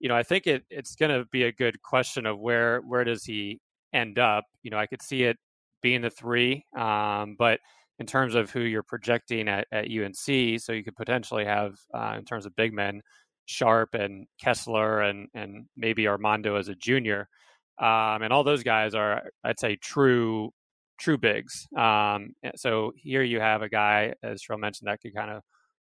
you 0.00 0.08
know, 0.08 0.16
I 0.16 0.22
think 0.22 0.46
it 0.46 0.64
it's 0.70 0.94
going 0.94 1.10
to 1.10 1.24
be 1.26 1.44
a 1.44 1.52
good 1.52 1.82
question 1.82 2.26
of 2.26 2.38
where 2.38 2.80
where 2.80 3.04
does 3.04 3.24
he 3.24 3.60
end 3.92 4.18
up. 4.18 4.44
You 4.62 4.70
know, 4.70 4.78
I 4.78 4.86
could 4.86 5.02
see 5.02 5.24
it 5.24 5.36
being 5.82 6.02
the 6.02 6.10
three, 6.10 6.64
um, 6.76 7.36
but 7.38 7.60
in 7.98 8.06
terms 8.06 8.34
of 8.34 8.50
who 8.50 8.60
you're 8.60 8.82
projecting 8.82 9.48
at, 9.48 9.66
at 9.72 9.86
UNC, 9.90 10.60
so 10.60 10.72
you 10.72 10.84
could 10.84 10.96
potentially 10.96 11.44
have 11.44 11.74
uh, 11.94 12.14
in 12.16 12.24
terms 12.24 12.46
of 12.46 12.54
big 12.54 12.72
men, 12.72 13.02
Sharpe 13.46 13.94
and 13.94 14.26
Kessler 14.40 15.00
and 15.00 15.28
and 15.34 15.66
maybe 15.76 16.06
Armando 16.08 16.56
as 16.56 16.68
a 16.68 16.74
junior, 16.74 17.28
um, 17.78 18.22
and 18.22 18.32
all 18.32 18.44
those 18.44 18.62
guys 18.62 18.94
are 18.94 19.22
I'd 19.44 19.58
say 19.58 19.76
true 19.76 20.52
true 20.98 21.18
bigs. 21.18 21.66
Um, 21.76 22.34
so 22.56 22.92
here 22.96 23.22
you 23.22 23.40
have 23.40 23.62
a 23.62 23.68
guy, 23.68 24.14
as 24.22 24.42
Sherelle 24.42 24.60
mentioned, 24.60 24.88
that 24.88 25.00
could 25.00 25.14
kind 25.14 25.30
of 25.30 25.42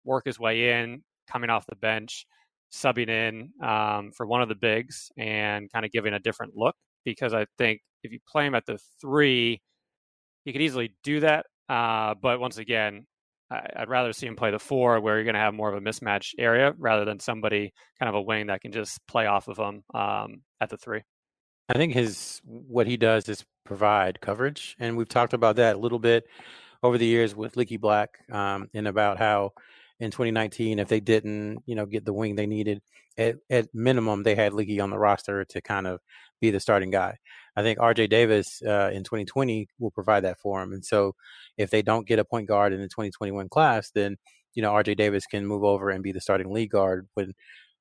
work 0.06 0.26
his 0.26 0.40
way 0.40 0.72
in, 0.82 1.04
coming 1.28 1.50
off 1.50 1.66
the 1.68 1.76
bench 1.76 2.26
subbing 2.72 3.10
in 3.10 3.50
um, 3.66 4.12
for 4.16 4.26
one 4.26 4.42
of 4.42 4.50
the 4.50 4.56
bigs 4.56 5.12
and 5.18 5.72
kind 5.72 5.86
of 5.86 5.92
giving 5.92 6.14
a 6.14 6.20
different 6.20 6.54
look 6.56 6.76
because 7.04 7.34
I 7.34 7.46
think 7.58 7.82
if 8.04 8.12
you 8.12 8.20
play 8.28 8.46
him 8.46 8.56
at 8.56 8.66
the 8.66 8.80
three, 9.00 9.62
you 10.46 10.54
could 10.54 10.62
easily 10.62 10.94
do 11.04 11.20
that. 11.22 11.46
Uh, 11.70 12.16
but 12.22 12.40
once 12.40 12.58
again, 12.58 13.06
I, 13.50 13.82
would 13.82 13.90
rather 13.90 14.14
see 14.14 14.28
him 14.28 14.36
play 14.36 14.52
the 14.52 14.60
four 14.60 15.00
where 15.00 15.16
you're 15.16 15.26
going 15.26 15.36
to 15.36 15.40
have 15.40 15.54
more 15.54 15.72
of 15.72 15.76
a 15.76 15.82
mismatch 15.82 16.30
area 16.38 16.74
rather 16.78 17.06
than 17.06 17.20
somebody 17.20 17.74
kind 18.00 18.10
of 18.10 18.16
a 18.16 18.22
wing 18.22 18.48
that 18.48 18.62
can 18.62 18.72
just 18.72 19.06
play 19.08 19.26
off 19.26 19.48
of 19.48 19.58
him 19.58 19.84
um, 19.94 20.42
at 20.62 20.70
the 20.70 20.78
three. 20.78 21.02
I 21.70 21.74
think 21.74 21.94
his 21.94 22.42
what 22.44 22.88
he 22.88 22.98
does 22.98 23.30
is 23.30 23.46
provide 23.66 24.20
coverage, 24.20 24.76
and 24.80 24.98
we've 24.98 25.08
talked 25.08 25.34
about 25.34 25.58
that 25.58 25.76
a 25.76 25.80
little 25.80 26.00
bit 26.00 26.26
over 26.84 26.98
the 26.98 27.06
years 27.06 27.36
with 27.36 27.56
Leaky 27.56 27.78
Black 27.78 28.10
um, 28.32 28.70
and 28.74 28.88
about 28.88 29.18
how 29.18 29.52
in 30.02 30.10
2019 30.10 30.80
if 30.80 30.88
they 30.88 31.00
didn't, 31.00 31.60
you 31.68 31.76
know, 31.76 31.86
get 31.86 32.04
the 32.04 32.12
wing 32.12 32.36
they 32.36 32.48
needed. 32.48 32.82
At, 33.18 33.36
at 33.50 33.68
minimum, 33.74 34.24
they 34.24 34.36
had 34.36 34.52
Leaky 34.52 34.80
on 34.80 34.90
the 34.90 34.98
roster 34.98 35.46
to 35.46 35.62
kind 35.62 35.86
of 35.86 36.00
be 36.42 36.50
the 36.50 36.60
starting 36.60 36.90
guy. 36.90 37.18
I 37.56 37.62
think 37.62 37.78
RJ 37.78 38.10
Davis 38.10 38.62
uh, 38.66 38.90
in 38.92 39.04
2020 39.04 39.68
will 39.80 39.92
provide 39.92 40.24
that 40.24 40.40
for 40.40 40.62
him. 40.62 40.74
And 40.74 40.84
so 40.84 41.14
if 41.58 41.70
they 41.70 41.84
don't 41.84 42.08
get 42.08 42.20
a 42.20 42.26
point 42.26 42.48
guard 42.48 42.74
in 42.74 42.82
the 42.82 42.88
2021 42.88 43.48
class, 43.50 43.92
then, 43.92 44.18
you 44.56 44.64
know, 44.64 44.72
RJ 44.72 44.98
Davis 44.98 45.28
can 45.28 45.46
move 45.46 45.64
over 45.64 45.92
and 45.92 46.04
be 46.04 46.12
the 46.12 46.22
starting 46.22 46.52
lead 46.52 46.72
guard 46.72 47.08
when 47.14 47.34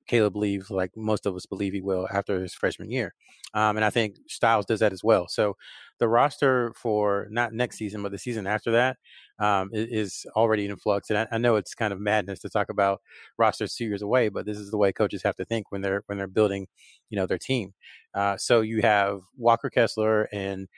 Caleb 0.06 0.32
believes, 0.32 0.70
like 0.70 0.90
most 0.96 1.26
of 1.26 1.34
us 1.34 1.46
believe 1.46 1.72
he 1.72 1.80
will 1.80 2.08
after 2.12 2.40
his 2.40 2.54
freshman 2.54 2.90
year. 2.90 3.14
Um, 3.54 3.76
and 3.76 3.84
I 3.84 3.90
think 3.90 4.16
Styles 4.28 4.66
does 4.66 4.80
that 4.80 4.92
as 4.92 5.04
well. 5.04 5.28
So 5.28 5.56
the 5.98 6.08
roster 6.08 6.72
for 6.74 7.28
not 7.30 7.52
next 7.52 7.76
season, 7.76 8.02
but 8.02 8.10
the 8.10 8.18
season 8.18 8.46
after 8.46 8.72
that 8.72 8.96
um, 9.38 9.70
is, 9.72 10.26
already 10.34 10.66
in 10.66 10.76
flux. 10.76 11.10
And 11.10 11.18
I, 11.18 11.28
I, 11.32 11.38
know 11.38 11.56
it's 11.56 11.74
kind 11.74 11.92
of 11.92 12.00
madness 12.00 12.40
to 12.40 12.48
talk 12.48 12.68
about 12.68 13.00
rosters 13.38 13.74
two 13.74 13.84
years 13.84 14.02
away, 14.02 14.28
but 14.28 14.46
this 14.46 14.58
is 14.58 14.70
the 14.70 14.78
way 14.78 14.92
coaches 14.92 15.22
have 15.22 15.36
to 15.36 15.44
think 15.44 15.70
when 15.70 15.80
they're 15.80 16.02
when 16.06 16.18
they're 16.18 16.26
building, 16.26 16.66
you 17.08 17.16
know, 17.16 17.26
their 17.26 17.38
team. 17.38 17.74
Uh, 18.14 18.36
so 18.36 18.60
you 18.60 18.82
have 18.82 19.20
Walker 19.36 19.70
Kessler 19.70 20.28
and 20.32 20.68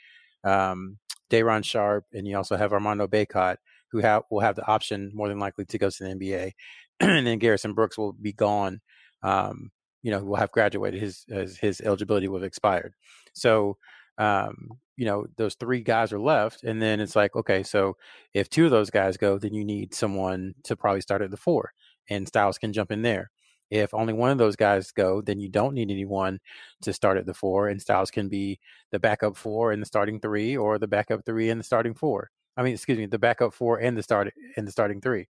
um, 0.45 0.99
Day'Ron 1.31 1.63
Sharpe, 1.63 2.05
and 2.13 2.27
you 2.27 2.37
also 2.37 2.57
have 2.57 2.73
Armando 2.73 3.07
Bacot, 3.07 3.57
who 3.91 3.99
have 3.99 4.23
will 4.31 4.41
have 4.41 4.57
the 4.57 4.67
option 4.67 5.11
more 5.15 5.29
than 5.29 5.39
likely 5.39 5.65
to 5.67 5.79
go 5.79 5.91
to 5.91 6.05
the 6.05 6.11
NBA, 6.11 6.53
and 7.01 7.27
then 7.27 7.39
Garrison 7.39 7.75
Brooks 7.75 7.99
will 7.99 8.13
be 8.13 8.33
gone. 8.33 8.81
Um, 9.23 9.71
you 10.03 10.11
know, 10.11 10.19
who 10.19 10.27
will 10.27 10.37
have 10.37 10.51
graduated. 10.51 11.01
His 11.01 11.25
his, 11.29 11.59
his 11.59 11.81
eligibility 11.81 12.29
will 12.29 12.39
have 12.39 12.47
expired. 12.47 12.95
So, 13.35 13.77
um, 14.19 14.71
you 14.97 15.07
know, 15.07 15.27
those 15.37 15.55
three 15.55 15.81
guys 15.81 16.13
are 16.13 16.21
left, 16.21 16.65
and 16.65 16.83
then 16.83 17.01
it's 17.01 17.17
like, 17.17 17.35
okay, 17.37 17.63
so 17.63 17.97
if 18.35 18.49
two 18.51 18.65
of 18.65 18.71
those 18.71 18.91
guys 18.91 19.17
go, 19.17 19.39
then 19.39 19.55
you 19.55 19.65
need 19.65 19.95
someone 19.95 20.55
to 20.65 20.77
probably 20.77 21.01
start 21.01 21.23
at 21.23 21.31
the 21.31 21.37
four, 21.37 21.73
and 22.11 22.27
Styles 22.29 22.59
can 22.59 22.73
jump 22.73 22.91
in 22.91 23.03
there. 23.03 23.31
If 23.71 23.95
only 23.95 24.13
one 24.13 24.31
of 24.31 24.39
those 24.39 24.57
guys 24.57 24.91
go, 24.93 25.23
then 25.23 25.41
you 25.41 25.49
don't 25.49 25.75
need 25.75 25.91
anyone 25.91 26.41
to 26.83 26.93
start 26.93 27.17
at 27.17 27.25
the 27.25 27.33
four, 27.35 27.69
and 27.69 27.81
Styles 27.81 28.11
can 28.11 28.29
be 28.29 28.59
the 28.91 28.99
backup 28.99 29.37
four 29.37 29.73
and 29.73 29.81
the 29.81 29.87
starting 29.87 30.21
three, 30.21 30.57
or 30.57 30.79
the 30.79 30.89
backup 30.89 31.25
three 31.25 31.49
and 31.49 31.59
the 31.59 31.65
starting 31.65 31.95
four. 31.95 32.31
I 32.57 32.63
mean, 32.63 32.75
excuse 32.75 32.99
me, 32.99 33.07
the 33.07 33.19
backup 33.19 33.55
four 33.55 33.79
and 33.79 33.97
the 33.97 34.03
start 34.03 34.33
and 34.57 34.69
the 34.69 34.73
starting 34.73 35.01
three. 35.01 35.29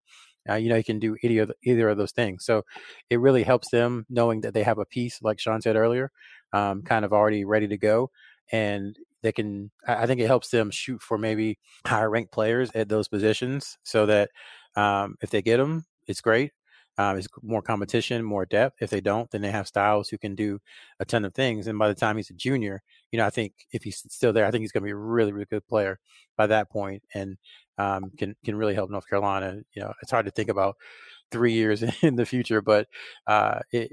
Uh, 0.49 0.55
you 0.55 0.69
know, 0.69 0.77
you 0.77 0.85
can 0.85 0.99
do 0.99 1.17
either 1.23 1.55
either 1.63 1.89
of 1.89 1.99
those 1.99 2.13
things. 2.13 2.45
So 2.45 2.65
it 3.11 3.21
really 3.21 3.43
helps 3.45 3.71
them 3.71 4.07
knowing 4.09 4.41
that 4.43 4.55
they 4.55 4.63
have 4.63 4.79
a 4.79 4.85
piece, 4.87 5.23
like 5.23 5.39
Sean 5.39 5.61
said 5.63 5.77
earlier, 5.77 6.11
um, 6.53 6.83
kind 6.83 7.05
of 7.05 7.13
already 7.13 7.45
ready 7.45 7.69
to 7.69 7.77
go, 7.79 8.11
and 8.51 8.97
they 9.23 9.33
can. 9.33 9.71
I 9.87 10.07
think 10.07 10.21
it 10.21 10.27
helps 10.27 10.51
them 10.51 10.71
shoot 10.71 11.03
for 11.03 11.19
maybe 11.19 11.59
higher 11.87 12.11
ranked 12.11 12.33
players 12.33 12.71
at 12.75 12.89
those 12.89 13.09
positions, 13.09 13.79
so 13.85 14.07
that 14.07 14.31
um, 14.77 15.17
if 15.21 15.31
they 15.31 15.43
get 15.43 15.59
them, 15.59 15.85
it's 16.07 16.21
great. 16.21 16.53
Um, 16.99 17.17
it's 17.17 17.29
more 17.43 17.63
competition, 17.63 18.23
more 18.23 18.45
depth. 18.45 18.83
If 18.83 18.91
they 18.91 19.01
don't, 19.01 19.31
then 19.31 19.41
they 19.41 19.51
have 19.51 19.67
Styles 19.67 20.09
who 20.09 20.19
can 20.19 20.35
do 20.35 20.61
a 21.01 21.05
ton 21.05 21.25
of 21.25 21.35
things. 21.35 21.67
And 21.67 21.79
by 21.79 21.89
the 21.89 21.95
time 21.95 22.17
he's 22.17 22.31
a 22.31 22.35
junior, 22.35 22.83
you 23.11 23.19
know, 23.19 23.27
I 23.27 23.31
think 23.31 23.55
if 23.73 23.83
he's 23.83 24.05
still 24.09 24.33
there, 24.33 24.45
I 24.45 24.51
think 24.51 24.63
he's 24.63 24.73
going 24.73 24.83
to 24.83 24.87
be 24.87 24.93
a 24.93 24.97
really, 24.97 25.33
really 25.33 25.47
good 25.47 25.67
player 25.67 25.99
by 26.37 26.47
that 26.49 26.71
point, 26.71 27.03
and 27.15 27.39
um, 27.79 28.11
can 28.19 28.37
can 28.45 28.57
really 28.57 28.75
help 28.75 28.91
North 28.91 29.09
Carolina. 29.09 29.61
You 29.75 29.83
know, 29.83 29.93
it's 30.03 30.11
hard 30.11 30.27
to 30.27 30.33
think 30.33 30.51
about 30.51 30.77
three 31.31 31.53
years 31.53 31.83
in 32.03 32.17
the 32.17 32.27
future, 32.27 32.61
but 32.61 32.89
uh, 33.27 33.61
it, 33.71 33.93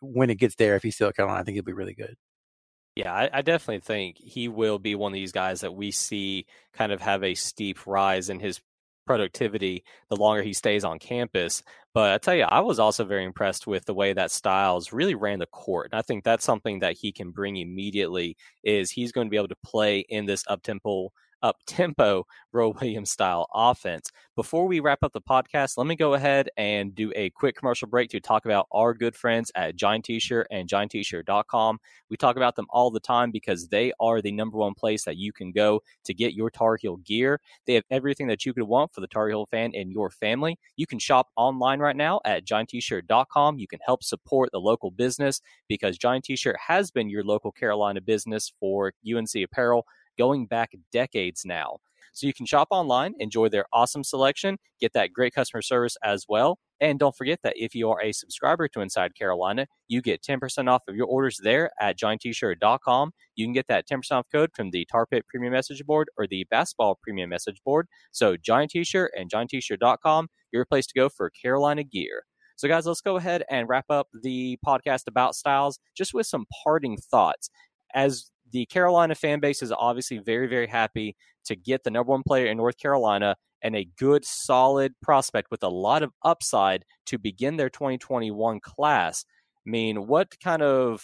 when 0.00 0.30
it 0.30 0.36
gets 0.36 0.54
there, 0.54 0.76
if 0.76 0.82
he's 0.82 0.94
still 0.94 1.08
at 1.08 1.16
Carolina, 1.16 1.40
I 1.40 1.44
think 1.44 1.54
he'll 1.54 1.64
be 1.64 1.72
really 1.72 1.94
good. 1.94 2.16
Yeah, 2.96 3.12
I, 3.12 3.30
I, 3.32 3.42
definitely 3.42 3.80
think 3.80 4.18
he 4.18 4.48
will 4.48 4.80
be 4.80 4.96
one 4.96 5.12
of 5.12 5.14
these 5.14 5.30
guys 5.30 5.60
that 5.60 5.74
we 5.74 5.92
see 5.92 6.46
kind 6.72 6.90
of 6.90 7.00
have 7.00 7.22
a 7.22 7.34
steep 7.34 7.86
rise 7.86 8.28
in 8.28 8.40
his 8.40 8.60
productivity 9.10 9.82
the 10.08 10.14
longer 10.14 10.40
he 10.40 10.52
stays 10.52 10.84
on 10.84 11.00
campus. 11.00 11.64
But 11.92 12.12
I 12.12 12.18
tell 12.18 12.36
you, 12.36 12.44
I 12.44 12.60
was 12.60 12.78
also 12.78 13.02
very 13.02 13.24
impressed 13.24 13.66
with 13.66 13.84
the 13.84 13.92
way 13.92 14.12
that 14.12 14.30
Styles 14.30 14.92
really 14.92 15.16
ran 15.16 15.40
the 15.40 15.46
court. 15.46 15.88
And 15.90 15.98
I 15.98 16.02
think 16.02 16.22
that's 16.22 16.44
something 16.44 16.78
that 16.78 16.96
he 16.96 17.10
can 17.10 17.32
bring 17.32 17.56
immediately 17.56 18.36
is 18.62 18.92
he's 18.92 19.10
going 19.10 19.26
to 19.26 19.30
be 19.30 19.36
able 19.36 19.48
to 19.48 19.56
play 19.64 20.04
in 20.08 20.26
this 20.26 20.44
up 20.46 20.62
tempo 20.62 21.10
up 21.42 21.56
tempo 21.66 22.24
Roy 22.52 22.68
Williams 22.68 23.10
style 23.10 23.46
offense. 23.54 24.10
Before 24.36 24.66
we 24.66 24.80
wrap 24.80 25.00
up 25.02 25.12
the 25.12 25.20
podcast, 25.20 25.76
let 25.76 25.86
me 25.86 25.96
go 25.96 26.14
ahead 26.14 26.48
and 26.56 26.94
do 26.94 27.12
a 27.14 27.30
quick 27.30 27.56
commercial 27.56 27.88
break 27.88 28.10
to 28.10 28.20
talk 28.20 28.44
about 28.44 28.66
our 28.72 28.94
good 28.94 29.14
friends 29.14 29.52
at 29.54 29.76
Johnny 29.76 30.00
T-shirt 30.02 30.46
and 30.50 30.68
JohnnyT-shirt.com. 30.68 31.78
We 32.08 32.16
talk 32.16 32.36
about 32.36 32.56
them 32.56 32.66
all 32.70 32.90
the 32.90 33.00
time 33.00 33.30
because 33.30 33.68
they 33.68 33.92
are 34.00 34.20
the 34.20 34.32
number 34.32 34.58
one 34.58 34.74
place 34.74 35.04
that 35.04 35.16
you 35.16 35.32
can 35.32 35.52
go 35.52 35.80
to 36.04 36.14
get 36.14 36.34
your 36.34 36.50
Tar 36.50 36.76
Heel 36.76 36.96
gear. 36.98 37.40
They 37.66 37.74
have 37.74 37.84
everything 37.90 38.26
that 38.28 38.44
you 38.44 38.54
could 38.54 38.64
want 38.64 38.92
for 38.94 39.00
the 39.00 39.06
Tar 39.06 39.28
Heel 39.28 39.46
fan 39.46 39.72
and 39.74 39.92
your 39.92 40.10
family. 40.10 40.58
You 40.76 40.86
can 40.86 40.98
shop 40.98 41.28
online 41.36 41.80
right 41.80 41.96
now 41.96 42.20
at 42.24 42.46
JohnnyT-shirt.com. 42.46 43.58
You 43.58 43.68
can 43.68 43.80
help 43.84 44.02
support 44.02 44.50
the 44.52 44.60
local 44.60 44.90
business 44.90 45.40
because 45.68 45.98
Johnny 45.98 46.20
T-shirt 46.20 46.56
has 46.68 46.90
been 46.90 47.08
your 47.08 47.24
local 47.24 47.52
Carolina 47.52 48.00
business 48.00 48.52
for 48.58 48.92
UNC 49.06 49.34
apparel 49.44 49.86
going 50.20 50.44
back 50.44 50.72
decades 50.92 51.46
now. 51.46 51.78
So 52.12 52.26
you 52.26 52.34
can 52.34 52.44
shop 52.44 52.68
online, 52.70 53.14
enjoy 53.18 53.48
their 53.48 53.64
awesome 53.72 54.04
selection, 54.04 54.58
get 54.80 54.92
that 54.92 55.12
great 55.14 55.32
customer 55.32 55.62
service 55.62 55.96
as 56.04 56.26
well. 56.28 56.58
And 56.78 56.98
don't 56.98 57.16
forget 57.16 57.38
that 57.42 57.54
if 57.56 57.74
you 57.74 57.88
are 57.88 58.02
a 58.02 58.12
subscriber 58.12 58.68
to 58.68 58.80
Inside 58.80 59.14
Carolina, 59.14 59.66
you 59.88 60.02
get 60.02 60.22
10% 60.22 60.68
off 60.68 60.82
of 60.88 60.96
your 60.96 61.06
orders 61.06 61.38
there 61.42 61.70
at 61.80 61.98
johnnytshirt.com. 61.98 63.12
You 63.36 63.46
can 63.46 63.54
get 63.54 63.68
that 63.68 63.88
10% 63.88 64.02
off 64.12 64.26
code 64.30 64.50
from 64.54 64.70
the 64.70 64.86
Tar 64.90 65.06
Pit 65.06 65.24
Premium 65.26 65.54
Message 65.54 65.82
Board 65.86 66.08
or 66.18 66.26
the 66.26 66.46
Basketball 66.50 66.98
Premium 67.02 67.30
Message 67.30 67.62
Board. 67.64 67.86
So 68.10 68.36
Johnny 68.36 68.66
T-shirt 68.66 69.12
and 69.16 69.30
johnnytshirt.com, 69.30 70.28
your 70.52 70.66
place 70.66 70.86
to 70.88 70.94
go 70.94 71.08
for 71.08 71.30
Carolina 71.30 71.84
gear. 71.84 72.24
So, 72.60 72.68
guys, 72.68 72.84
let's 72.84 73.00
go 73.00 73.16
ahead 73.16 73.42
and 73.48 73.70
wrap 73.70 73.86
up 73.88 74.08
the 74.22 74.58
podcast 74.66 75.04
about 75.08 75.34
Styles 75.34 75.78
just 75.96 76.12
with 76.12 76.26
some 76.26 76.44
parting 76.62 76.98
thoughts. 76.98 77.48
As 77.94 78.30
the 78.52 78.66
Carolina 78.66 79.14
fan 79.14 79.40
base 79.40 79.62
is 79.62 79.72
obviously 79.72 80.18
very, 80.18 80.46
very 80.46 80.66
happy 80.66 81.16
to 81.44 81.56
get 81.56 81.84
the 81.84 81.90
number 81.90 82.10
one 82.10 82.22
player 82.26 82.46
in 82.46 82.56
North 82.56 82.78
Carolina 82.78 83.36
and 83.62 83.76
a 83.76 83.88
good, 83.98 84.24
solid 84.24 84.94
prospect 85.02 85.50
with 85.50 85.62
a 85.62 85.68
lot 85.68 86.02
of 86.02 86.12
upside 86.24 86.84
to 87.06 87.18
begin 87.18 87.56
their 87.56 87.70
2021 87.70 88.60
class. 88.60 89.24
I 89.66 89.70
mean, 89.70 90.06
what 90.06 90.34
kind 90.42 90.62
of 90.62 91.02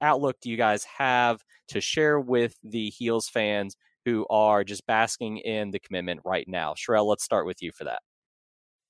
outlook 0.00 0.36
do 0.42 0.50
you 0.50 0.56
guys 0.56 0.84
have 0.98 1.42
to 1.68 1.80
share 1.80 2.18
with 2.18 2.56
the 2.62 2.90
Heels 2.90 3.28
fans 3.28 3.76
who 4.04 4.26
are 4.30 4.64
just 4.64 4.86
basking 4.86 5.38
in 5.38 5.70
the 5.70 5.78
commitment 5.78 6.20
right 6.24 6.46
now? 6.48 6.74
Sherelle, 6.74 7.06
let's 7.06 7.24
start 7.24 7.46
with 7.46 7.62
you 7.62 7.70
for 7.72 7.84
that. 7.84 8.00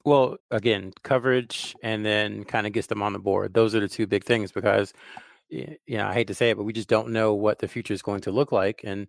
Well, 0.05 0.39
again, 0.51 0.93
coverage 1.05 1.77
and 1.83 2.05
then 2.05 2.45
kind 2.45 2.67
of 2.67 2.73
gets 2.73 2.89
them 2.89 3.03
on 3.03 3.13
the 3.13 3.21
board. 3.21 3.55
Those 3.55 3.75
are 3.75 3.81
the 3.81 3.89
two 3.89 4.07
big 4.07 4.25
things 4.25 4.51
because 4.51 4.93
you 5.53 5.99
know, 5.99 6.07
I 6.07 6.15
hate 6.15 6.29
to 6.29 6.35
say 6.35 6.51
it, 6.51 6.57
but 6.57 6.65
we 6.65 6.73
just 6.73 6.89
don't 6.89 7.11
know 7.11 7.35
what 7.35 7.59
the 7.59 7.69
future 7.69 7.93
is 7.93 8.03
going 8.03 8.23
to 8.23 8.31
look 8.31 8.53
like. 8.53 8.81
And 8.85 9.09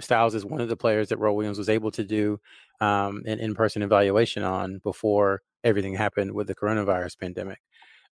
Styles 0.00 0.34
is 0.34 0.44
one 0.44 0.60
of 0.60 0.68
the 0.68 0.76
players 0.76 1.08
that 1.08 1.18
Roy 1.18 1.32
Williams 1.32 1.58
was 1.58 1.68
able 1.68 1.92
to 1.92 2.04
do 2.04 2.40
um, 2.80 3.22
an 3.24 3.38
in-person 3.38 3.82
evaluation 3.82 4.42
on 4.42 4.80
before 4.82 5.42
everything 5.62 5.94
happened 5.94 6.32
with 6.32 6.48
the 6.48 6.54
coronavirus 6.54 7.18
pandemic. 7.18 7.58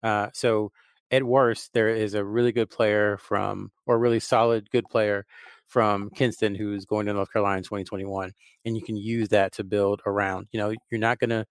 Uh, 0.03 0.29
so 0.33 0.71
at 1.11 1.25
worst, 1.25 1.73
there 1.73 1.89
is 1.89 2.15
a 2.15 2.25
really 2.25 2.53
good 2.53 2.71
player 2.71 3.19
from, 3.19 3.73
or 3.87 3.99
really 3.99 4.21
solid 4.21 4.71
good 4.71 4.89
player 4.89 5.27
from 5.67 6.11
Kinston 6.11 6.55
who's 6.55 6.85
going 6.85 7.07
to 7.07 7.13
North 7.13 7.33
Carolina 7.33 7.59
in 7.59 7.65
2021, 7.65 8.33
and 8.65 8.77
you 8.77 8.83
can 8.83 8.97
use 8.97 9.31
that 9.31 9.53
to 9.55 9.65
build 9.65 10.01
around. 10.07 10.47
You 10.53 10.61
know, 10.61 10.75
you're 10.91 11.01
not 11.01 11.19
going 11.19 11.31
to 11.31 11.45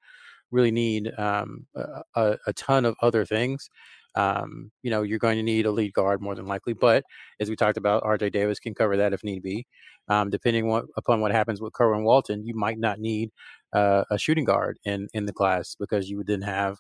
really 0.52 0.72
need 0.72 1.12
um, 1.18 1.66
a, 2.16 2.38
a, 2.46 2.54
ton 2.54 2.86
of 2.86 2.96
other 3.02 3.26
things 3.26 3.70
um, 4.16 4.72
you 4.84 4.92
know, 4.92 5.02
you're 5.02 5.20
going 5.20 5.38
to 5.38 5.44
need 5.44 5.66
a 5.66 5.72
lead 5.72 5.94
guard 5.94 6.22
more 6.22 6.36
than 6.36 6.46
likely. 6.46 6.74
But 6.74 7.04
as 7.40 7.50
we 7.50 7.56
talked 7.56 7.78
about, 7.78 8.04
RJ 8.04 8.32
Davis 8.32 8.60
can 8.60 8.76
cover 8.76 8.98
that 8.98 9.14
if 9.14 9.24
need 9.24 9.44
be. 9.44 9.66
Um, 10.10 10.30
depending 10.30 10.68
what, 10.68 10.86
upon 10.98 11.22
what 11.22 11.32
happens 11.32 11.62
with 11.62 11.74
Kerwin 11.74 12.04
Walton, 12.04 12.46
you 12.46 12.56
might 12.56 12.78
not 12.78 13.00
need 13.00 13.32
uh, 13.74 14.04
a 14.12 14.18
shooting 14.18 14.46
guard 14.46 14.78
in, 14.84 15.08
in 15.14 15.26
the 15.26 15.34
class 15.34 15.76
because 15.80 16.10
you 16.10 16.18
would 16.18 16.28
then 16.28 16.42
have 16.42 16.78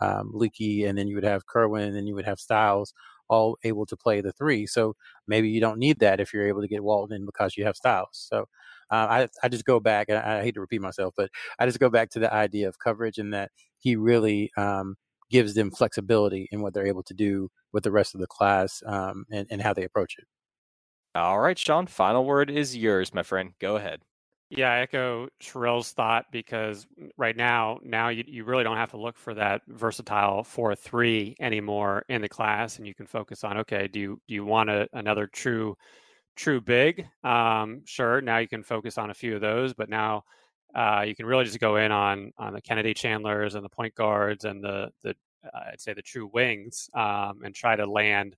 um, 0.00 0.30
Leaky 0.32 0.84
and 0.84 0.96
then 0.96 1.08
you 1.08 1.14
would 1.14 1.24
have 1.24 1.46
Kerwin 1.46 1.84
and 1.84 1.96
then 1.96 2.06
you 2.06 2.14
would 2.14 2.26
have 2.26 2.38
Styles 2.38 2.92
all 3.28 3.58
able 3.64 3.86
to 3.86 3.96
play 3.96 4.20
the 4.20 4.32
three. 4.32 4.66
So 4.66 4.94
maybe 5.26 5.48
you 5.48 5.60
don't 5.60 5.78
need 5.78 5.98
that 6.00 6.20
if 6.20 6.32
you're 6.32 6.46
able 6.46 6.60
to 6.60 6.68
get 6.68 6.84
Walton 6.84 7.16
in 7.16 7.26
because 7.26 7.56
you 7.56 7.64
have 7.64 7.76
Styles. 7.76 8.10
So 8.12 8.44
uh, 8.90 9.06
I, 9.10 9.28
I 9.42 9.48
just 9.48 9.64
go 9.64 9.80
back, 9.80 10.08
and 10.08 10.18
I, 10.18 10.38
I, 10.38 10.42
hate 10.42 10.54
to 10.54 10.60
repeat 10.60 10.80
myself, 10.80 11.12
but 11.16 11.28
I 11.58 11.66
just 11.66 11.80
go 11.80 11.90
back 11.90 12.08
to 12.10 12.20
the 12.20 12.32
idea 12.32 12.68
of 12.68 12.78
coverage 12.78 13.18
and 13.18 13.34
that 13.34 13.50
he 13.78 13.96
really 13.96 14.52
um, 14.56 14.94
gives 15.30 15.54
them 15.54 15.70
flexibility 15.70 16.48
in 16.52 16.62
what 16.62 16.74
they're 16.74 16.86
able 16.86 17.02
to 17.02 17.14
do 17.14 17.50
with 17.72 17.84
the 17.84 17.92
rest 17.92 18.14
of 18.14 18.20
the 18.20 18.26
class 18.26 18.82
um, 18.86 19.24
and, 19.30 19.46
and 19.50 19.62
how 19.62 19.72
they 19.74 19.84
approach 19.84 20.16
it. 20.18 20.24
All 21.14 21.40
right, 21.40 21.58
Sean, 21.58 21.86
final 21.86 22.24
word 22.24 22.50
is 22.50 22.76
yours, 22.76 23.14
my 23.14 23.22
friend. 23.22 23.54
Go 23.58 23.76
ahead. 23.76 24.02
Yeah, 24.50 24.70
I 24.70 24.78
echo 24.80 25.28
Sherelle's 25.40 25.92
thought 25.92 26.26
because 26.30 26.86
right 27.16 27.36
now, 27.36 27.80
now 27.82 28.10
you, 28.10 28.22
you 28.28 28.44
really 28.44 28.62
don't 28.62 28.76
have 28.76 28.90
to 28.92 28.96
look 28.96 29.16
for 29.16 29.34
that 29.34 29.62
versatile 29.66 30.44
four 30.44 30.74
three 30.76 31.34
anymore 31.40 32.04
in 32.08 32.22
the 32.22 32.28
class, 32.28 32.78
and 32.78 32.86
you 32.86 32.94
can 32.94 33.06
focus 33.06 33.42
on 33.42 33.58
okay, 33.58 33.88
do 33.88 33.98
you 33.98 34.20
do 34.28 34.34
you 34.34 34.44
want 34.44 34.70
a, 34.70 34.88
another 34.92 35.26
true 35.26 35.76
true 36.36 36.60
big? 36.60 37.08
Um, 37.24 37.82
sure, 37.86 38.20
now 38.20 38.38
you 38.38 38.48
can 38.48 38.62
focus 38.62 38.98
on 38.98 39.10
a 39.10 39.14
few 39.14 39.34
of 39.34 39.40
those, 39.40 39.74
but 39.74 39.88
now 39.90 40.24
uh, 40.74 41.04
you 41.06 41.14
can 41.14 41.26
really 41.26 41.44
just 41.44 41.60
go 41.60 41.76
in 41.76 41.92
on 41.92 42.32
on 42.38 42.52
the 42.52 42.60
Kennedy 42.60 42.94
Chandlers 42.94 43.54
and 43.54 43.64
the 43.64 43.68
point 43.68 43.94
guards 43.94 44.44
and 44.44 44.62
the 44.62 44.90
the 45.02 45.14
uh, 45.44 45.60
I'd 45.72 45.80
say 45.80 45.94
the 45.94 46.02
true 46.02 46.30
wings 46.32 46.88
um, 46.94 47.40
and 47.44 47.54
try 47.54 47.76
to 47.76 47.86
land 47.86 48.36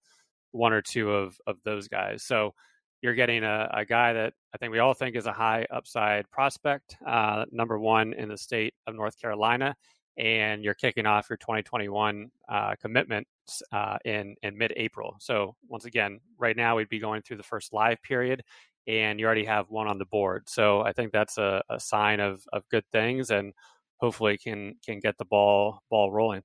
one 0.52 0.72
or 0.72 0.82
two 0.82 1.12
of 1.12 1.38
of 1.46 1.56
those 1.64 1.88
guys. 1.88 2.22
So 2.22 2.54
you're 3.02 3.14
getting 3.14 3.44
a, 3.44 3.68
a 3.72 3.84
guy 3.84 4.12
that 4.12 4.34
I 4.54 4.58
think 4.58 4.72
we 4.72 4.80
all 4.80 4.94
think 4.94 5.16
is 5.16 5.26
a 5.26 5.32
high 5.32 5.66
upside 5.70 6.28
prospect, 6.30 6.96
uh, 7.06 7.44
number 7.52 7.78
one 7.78 8.12
in 8.12 8.28
the 8.28 8.36
state 8.36 8.74
of 8.86 8.94
North 8.94 9.20
Carolina, 9.20 9.76
and 10.16 10.64
you're 10.64 10.74
kicking 10.74 11.06
off 11.06 11.30
your 11.30 11.36
2021 11.36 12.30
uh, 12.48 12.74
commitments 12.80 13.62
uh, 13.72 13.98
in 14.04 14.34
in 14.42 14.58
mid-April. 14.58 15.16
So 15.20 15.54
once 15.68 15.84
again, 15.84 16.20
right 16.38 16.56
now 16.56 16.76
we'd 16.76 16.88
be 16.88 16.98
going 16.98 17.22
through 17.22 17.36
the 17.36 17.42
first 17.42 17.72
live 17.72 18.02
period, 18.02 18.42
and 18.88 19.20
you 19.20 19.26
already 19.26 19.44
have 19.44 19.70
one 19.70 19.86
on 19.86 19.98
the 19.98 20.06
board. 20.06 20.48
So 20.48 20.80
I 20.80 20.92
think 20.92 21.12
that's 21.12 21.38
a, 21.38 21.62
a 21.68 21.78
sign 21.78 22.18
of 22.20 22.42
of 22.52 22.64
good 22.70 22.84
things, 22.90 23.30
and 23.30 23.52
hopefully 23.98 24.38
can 24.38 24.74
can 24.84 24.98
get 24.98 25.18
the 25.18 25.26
ball 25.26 25.82
ball 25.90 26.10
rolling. 26.10 26.42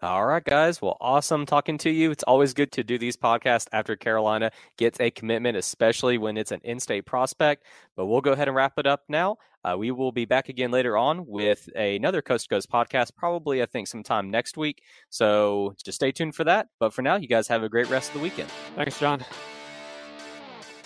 All 0.00 0.24
right, 0.24 0.44
guys. 0.44 0.80
Well, 0.80 0.96
awesome 1.00 1.44
talking 1.44 1.76
to 1.78 1.90
you. 1.90 2.12
It's 2.12 2.22
always 2.22 2.54
good 2.54 2.70
to 2.72 2.84
do 2.84 2.98
these 2.98 3.16
podcasts 3.16 3.66
after 3.72 3.96
Carolina 3.96 4.52
gets 4.76 5.00
a 5.00 5.10
commitment, 5.10 5.56
especially 5.56 6.18
when 6.18 6.36
it's 6.36 6.52
an 6.52 6.60
in 6.62 6.78
state 6.78 7.04
prospect. 7.04 7.64
But 7.96 8.06
we'll 8.06 8.20
go 8.20 8.30
ahead 8.30 8.46
and 8.46 8.56
wrap 8.56 8.74
it 8.78 8.86
up 8.86 9.02
now. 9.08 9.38
Uh, 9.64 9.76
we 9.76 9.90
will 9.90 10.12
be 10.12 10.24
back 10.24 10.48
again 10.48 10.70
later 10.70 10.96
on 10.96 11.26
with 11.26 11.68
another 11.74 12.22
Coast 12.22 12.44
to 12.44 12.54
Coast 12.54 12.70
podcast, 12.70 13.10
probably, 13.16 13.60
I 13.60 13.66
think, 13.66 13.88
sometime 13.88 14.30
next 14.30 14.56
week. 14.56 14.82
So 15.10 15.74
just 15.84 15.96
stay 15.96 16.12
tuned 16.12 16.36
for 16.36 16.44
that. 16.44 16.68
But 16.78 16.94
for 16.94 17.02
now, 17.02 17.16
you 17.16 17.26
guys 17.26 17.48
have 17.48 17.64
a 17.64 17.68
great 17.68 17.90
rest 17.90 18.10
of 18.10 18.18
the 18.18 18.20
weekend. 18.20 18.50
Thanks, 18.76 19.00
John. 19.00 19.24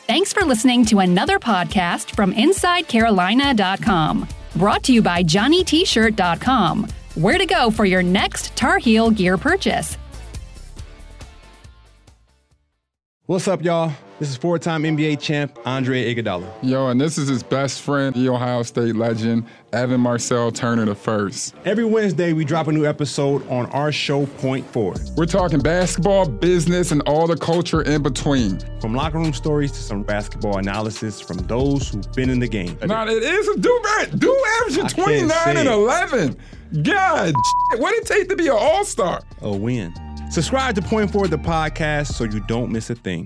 Thanks 0.07 0.33
for 0.33 0.45
listening 0.45 0.85
to 0.87 0.99
another 0.99 1.39
podcast 1.39 2.15
from 2.15 2.35
InsideCarolina.com. 2.35 4.29
Brought 4.57 4.83
to 4.85 4.93
you 4.93 5.01
by 5.03 5.23
JohnnyT-shirt.com 5.23 6.89
where 7.15 7.39
to 7.39 7.47
go 7.47 7.71
for 7.71 7.85
your 7.85 8.03
next 8.03 8.55
Tar 8.57 8.79
Heel 8.79 9.11
gear 9.11 9.37
purchase. 9.37 9.99
What's 13.27 13.49
up, 13.49 13.63
y'all? 13.63 13.93
This 14.23 14.31
is 14.31 14.37
four 14.37 14.57
time 14.57 14.85
NBA 14.85 15.19
champ 15.19 15.59
Andre 15.65 16.15
Iguodala. 16.15 16.49
Yo, 16.63 16.87
and 16.87 17.01
this 17.01 17.19
is 17.19 17.27
his 17.27 17.43
best 17.43 17.83
friend, 17.83 18.15
the 18.15 18.29
Ohio 18.29 18.63
State 18.63 18.95
legend, 18.95 19.45
Evan 19.73 20.01
Marcel 20.01 20.53
Turner 20.53 20.85
the 20.85 20.95
first. 20.95 21.57
Every 21.65 21.85
Wednesday, 21.85 22.33
we 22.33 22.45
drop 22.45 22.69
a 22.69 22.73
new 22.73 22.87
episode 22.87 23.45
on 23.49 23.67
our 23.73 23.91
show, 23.91 24.27
Four. 24.27 24.95
We're 25.17 25.27
talking 25.27 25.59
basketball, 25.59 26.29
business, 26.29 26.93
and 26.93 27.03
all 27.03 27.27
the 27.27 27.37
culture 27.37 27.83
in 27.83 28.01
between. 28.05 28.61
From 28.81 28.95
locker 28.95 29.19
room 29.19 29.33
stories 29.33 29.73
to 29.73 29.79
some 29.79 30.05
basketball 30.05 30.59
analysis 30.59 31.21
from 31.21 31.39
those 31.49 31.89
who've 31.89 32.13
been 32.13 32.31
in 32.31 32.39
the 32.39 32.47
game. 32.47 32.79
Now, 32.87 33.05
it 33.05 33.25
is 33.25 33.49
a 33.49 33.59
do 33.59 33.83
do 34.19 34.45
averaging 34.61 34.87
29 34.87 35.57
and 35.57 35.69
11. 35.69 36.37
God, 36.85 37.35
what 37.79 37.93
it 37.95 38.07
take 38.07 38.29
to 38.29 38.37
be 38.37 38.47
an 38.47 38.57
all 38.57 38.85
star? 38.85 39.21
A 39.41 39.51
win. 39.51 39.93
Subscribe 40.33 40.75
to 40.77 40.81
Four, 40.81 41.29
the 41.29 41.37
podcast, 41.37 42.15
so 42.15 42.25
you 42.25 42.41
don't 42.41 42.73
miss 42.73 42.89
a 42.89 42.95
thing. 42.95 43.21